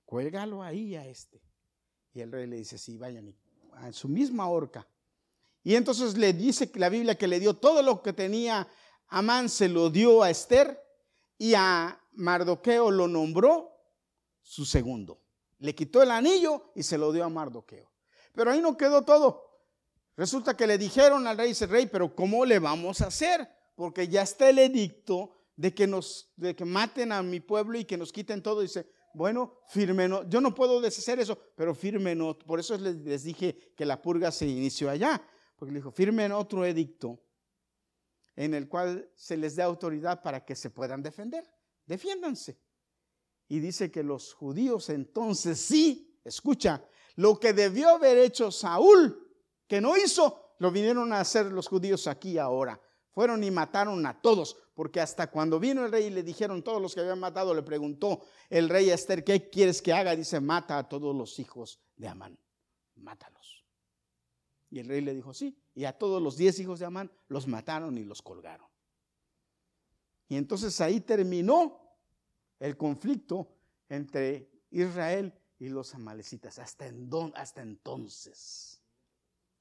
[0.04, 1.40] Cuélgalo ahí a este.
[2.12, 3.34] Y el rey le dice, sí, vayan
[3.74, 4.86] a su misma horca.
[5.62, 8.68] Y entonces le dice la Biblia que le dio todo lo que tenía
[9.08, 10.80] Amán, se lo dio a Esther
[11.36, 13.72] y a Mardoqueo lo nombró
[14.40, 15.20] su segundo.
[15.58, 17.90] Le quitó el anillo y se lo dio a Mardoqueo.
[18.32, 19.50] Pero ahí no quedó todo.
[20.16, 23.48] Resulta que le dijeron al rey, dice, rey, pero ¿cómo le vamos a hacer?
[23.74, 27.84] Porque ya está el edicto de que nos, de que maten a mi pueblo y
[27.84, 28.60] que nos quiten todo.
[28.60, 32.46] Dice, bueno, firmen, yo no puedo deshacer eso, pero firmen otro.
[32.46, 35.22] Por eso les, les dije que la purga se inició allá,
[35.56, 37.20] porque le dijo, firmen otro edicto
[38.36, 41.44] en el cual se les dé autoridad para que se puedan defender.
[41.84, 42.58] Defiéndanse.
[43.48, 46.84] Y dice que los judíos entonces sí, escucha,
[47.16, 49.28] lo que debió haber hecho Saúl,
[49.66, 52.80] que no hizo, lo vinieron a hacer los judíos aquí ahora.
[53.12, 56.80] Fueron y mataron a todos, porque hasta cuando vino el rey y le dijeron todos
[56.80, 60.14] los que habían matado, le preguntó el rey Esther, ¿qué quieres que haga?
[60.14, 62.38] Dice, mata a todos los hijos de Amán,
[62.96, 63.64] mátalos.
[64.70, 67.48] Y el rey le dijo, sí, y a todos los diez hijos de Amán los
[67.48, 68.68] mataron y los colgaron.
[70.28, 71.80] Y entonces ahí terminó
[72.60, 73.48] el conflicto
[73.88, 76.58] entre Israel y los amalecitas.
[76.60, 76.86] Hasta,
[77.34, 78.80] hasta entonces.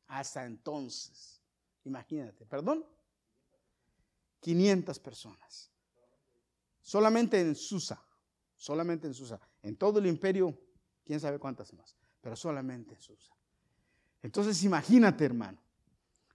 [0.07, 1.41] Hasta entonces.
[1.85, 2.85] Imagínate, perdón.
[4.39, 5.71] 500 personas.
[6.81, 8.01] Solamente en Susa.
[8.55, 9.39] Solamente en Susa.
[9.61, 10.57] En todo el imperio,
[11.05, 11.95] quién sabe cuántas más.
[12.21, 13.33] Pero solamente en Susa.
[14.21, 15.61] Entonces imagínate, hermano.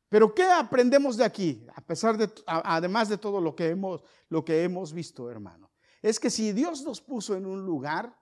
[0.08, 1.66] Pero ¿qué aprendemos de aquí?
[1.74, 5.74] A pesar de, además de todo lo que hemos, lo que hemos visto, hermano
[6.04, 8.14] es que si Dios nos puso en un lugar,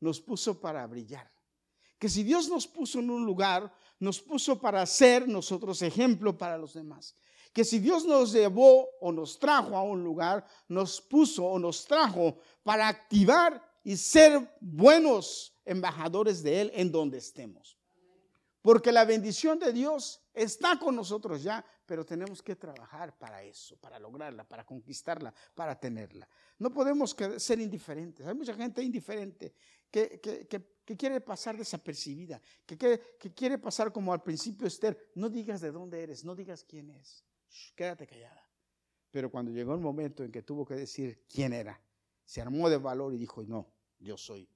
[0.00, 1.30] nos puso para brillar.
[1.98, 3.70] Que si Dios nos puso en un lugar,
[4.00, 7.14] nos puso para ser nosotros ejemplo para los demás.
[7.58, 11.84] Que si Dios nos llevó o nos trajo a un lugar, nos puso o nos
[11.84, 17.76] trajo para activar y ser buenos embajadores de Él en donde estemos.
[18.62, 23.76] Porque la bendición de Dios está con nosotros ya, pero tenemos que trabajar para eso,
[23.78, 26.28] para lograrla, para conquistarla, para tenerla.
[26.60, 28.24] No podemos ser indiferentes.
[28.24, 29.52] Hay mucha gente indiferente
[29.90, 30.20] que,
[30.96, 35.10] quiere pasar desapercibida, que, que, quiere pasar como al principio Esther.
[35.16, 37.24] No digas de dónde eres, no digas quién es.
[37.74, 38.44] Quédate callada.
[39.10, 41.80] Pero cuando llegó el momento en que tuvo que decir quién era,
[42.24, 43.66] se armó de valor y dijo, no,
[43.98, 44.48] yo soy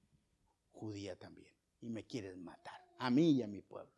[0.71, 3.91] judía también y me quieren matar, a mí y a mi pueblo.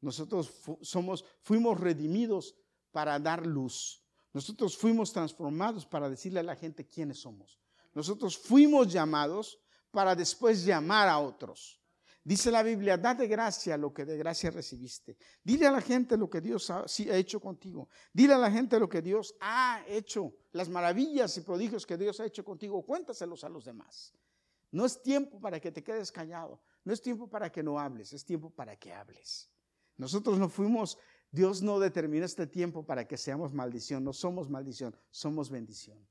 [0.00, 2.54] Nosotros somos, fuimos redimidos
[2.90, 4.02] para dar luz.
[4.32, 7.58] Nosotros fuimos transformados para decirle a la gente quiénes somos.
[7.94, 9.58] Nosotros fuimos llamados
[9.90, 11.80] para después llamar a otros.
[12.28, 15.16] Dice la Biblia, da de gracia lo que de gracia recibiste.
[15.42, 17.88] Dile a la gente lo que Dios ha, ha, hecho contigo.
[18.12, 22.20] Dile a la gente lo que Dios ha hecho, las maravillas y prodigios que Dios
[22.20, 22.84] ha hecho contigo.
[22.84, 24.12] Cuéntaselos a los demás.
[24.70, 26.60] No es tiempo para que te quedes callado.
[26.84, 28.12] No es tiempo para que no hables.
[28.12, 29.50] Es tiempo para que hables.
[29.96, 30.98] Nosotros no fuimos,
[31.30, 36.06] Dios no determinó este tiempo para que seamos maldición, no somos maldición, somos bendición.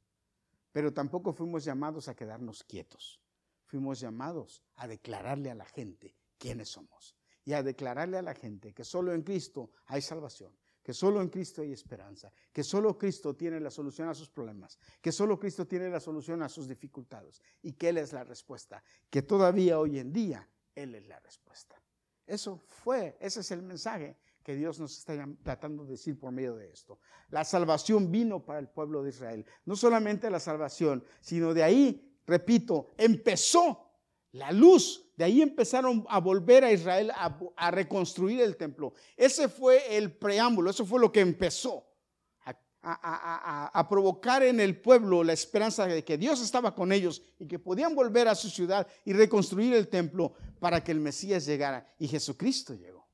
[0.72, 3.22] Pero tampoco fuimos llamados a quedarnos quietos.
[3.68, 7.16] Fuimos llamados a declararle a la gente quiénes somos
[7.46, 11.30] y a declararle a la gente que solo en Cristo hay salvación, que solo en
[11.30, 15.68] Cristo hay esperanza, que solo Cristo tiene la solución a sus problemas, que solo Cristo
[15.68, 20.00] tiene la solución a sus dificultades y que Él es la respuesta, que todavía hoy
[20.00, 21.82] en día Él es la respuesta.
[22.26, 26.56] Eso fue, ese es el mensaje que Dios nos está tratando de decir por medio
[26.56, 27.00] de esto.
[27.32, 29.46] La salvación vino para el pueblo de Israel.
[29.66, 33.90] No solamente la salvación, sino de ahí, repito, empezó
[34.34, 35.04] la luz.
[35.16, 38.94] De ahí empezaron a volver a Israel a, a reconstruir el templo.
[39.16, 41.88] Ese fue el preámbulo, eso fue lo que empezó
[42.90, 47.60] a, provocar en el pueblo la esperanza de que Dios estaba con ellos y que
[47.60, 51.94] podían volver a su ciudad y reconstruir el templo para que el Mesías llegara.
[52.00, 53.08] Y Jesucristo llegó.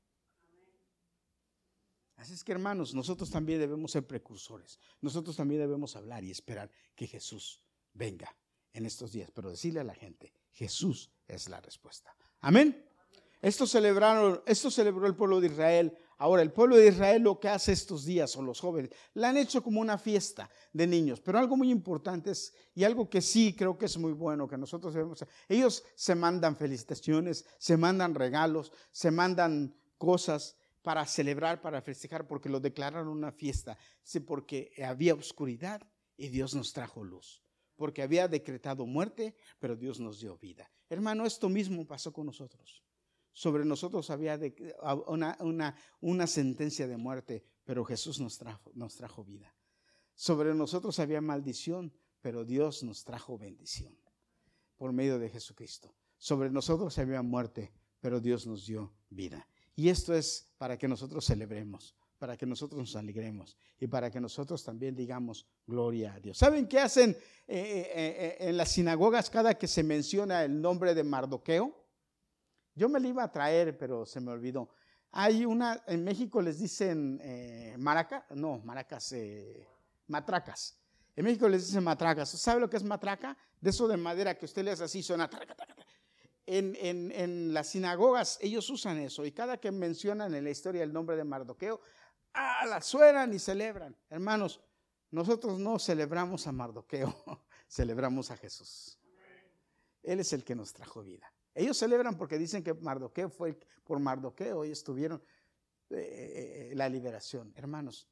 [2.16, 4.78] Así es que hermanos, nosotros también debemos ser precursores.
[5.00, 7.60] Nosotros también debemos hablar y esperar que Jesús
[7.92, 8.34] venga
[8.74, 9.30] en estos días.
[9.34, 12.14] Pero decirle a la gente, Jesús es la respuesta.
[12.40, 12.86] Amén.
[13.40, 17.50] Esto celebraron, esto celebró el pueblo de Israel Ahora, el pueblo de Israel lo que
[17.50, 21.38] hace estos días, o los jóvenes, la han hecho como una fiesta de niños, pero
[21.38, 24.94] algo muy importante es, y algo que sí creo que es muy bueno, que nosotros
[24.94, 32.26] debemos, ellos se mandan felicitaciones, se mandan regalos, se mandan cosas para celebrar, para festejar,
[32.26, 35.82] porque lo declararon una fiesta, sí, porque había oscuridad
[36.16, 37.42] y Dios nos trajo luz,
[37.76, 40.70] porque había decretado muerte, pero Dios nos dio vida.
[40.88, 42.84] Hermano, esto mismo pasó con nosotros
[43.34, 44.38] sobre nosotros había
[46.00, 49.54] una, sentencia de muerte, pero Jesús nos trajo, nos trajo vida.
[50.14, 53.98] Sobre nosotros había maldición, pero Dios nos trajo bendición
[54.76, 55.94] por medio de Jesucristo.
[56.16, 59.48] Sobre nosotros había muerte, pero Dios nos dio vida.
[59.74, 64.18] Y esto es para que nosotros celebremos, para que nosotros nos alegremos y para que
[64.18, 66.38] nosotros también digamos gloria a Dios.
[66.38, 67.16] ¿Saben qué hacen eh,
[67.46, 71.70] eh, eh, en las sinagogas cada que se menciona el nombre de Mardoqueo?
[72.74, 74.70] Yo me la iba a traer, pero se me olvidó.
[75.10, 77.20] Hay una, en México les dicen
[77.76, 79.14] maraca, no, maracas,
[80.06, 80.78] matracas.
[81.14, 82.30] En México les dicen matracas.
[82.30, 83.36] ¿Sabe lo que es matraca?
[83.60, 85.28] De eso de madera que usted le hace así, suena.
[86.46, 90.82] En, en, en las sinagogas ellos usan eso y cada que mencionan en la historia
[90.82, 91.80] el nombre de Mardoqueo,
[92.34, 93.96] ah, la suenan y celebran.
[94.10, 94.60] Hermanos,
[95.10, 97.14] nosotros no celebramos a Mardoqueo,
[97.68, 98.98] celebramos a Jesús.
[100.02, 101.32] Él es el que nos trajo vida.
[101.54, 105.22] Ellos celebran porque dicen que Mardoqueo fue por Mardoqueo, ellos tuvieron
[105.90, 107.52] eh, la liberación.
[107.56, 108.08] Hermanos,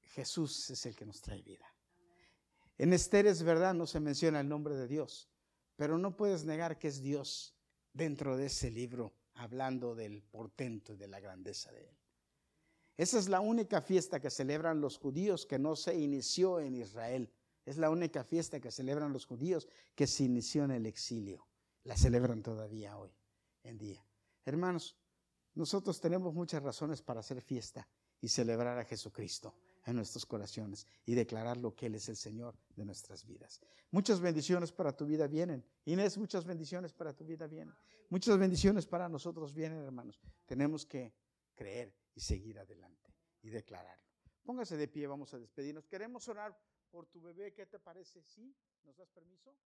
[0.00, 1.66] Jesús es el que nos trae vida.
[2.78, 5.28] En Esther es verdad, no se menciona el nombre de Dios,
[5.76, 7.54] pero no puedes negar que es Dios
[7.92, 12.01] dentro de ese libro hablando del portento y de la grandeza de Él.
[12.96, 17.32] Esa es la única fiesta que celebran los judíos que no se inició en Israel.
[17.64, 21.46] Es la única fiesta que celebran los judíos que se inició en el exilio.
[21.84, 23.10] La celebran todavía hoy
[23.62, 24.04] en día.
[24.44, 24.96] Hermanos,
[25.54, 27.88] nosotros tenemos muchas razones para hacer fiesta
[28.20, 32.54] y celebrar a Jesucristo en nuestros corazones y declarar lo que Él es el Señor
[32.76, 33.60] de nuestras vidas.
[33.90, 35.64] Muchas bendiciones para tu vida vienen.
[35.84, 37.74] Inés, muchas bendiciones para tu vida vienen.
[38.08, 40.20] Muchas bendiciones para nosotros vienen, hermanos.
[40.46, 41.12] Tenemos que
[41.54, 44.04] creer y seguir adelante y declararlo.
[44.44, 45.86] Póngase de pie, vamos a despedirnos.
[45.86, 46.58] Queremos orar
[46.90, 48.22] por tu bebé, ¿qué te parece?
[48.22, 48.54] ¿Sí?
[48.82, 49.56] ¿Nos das permiso?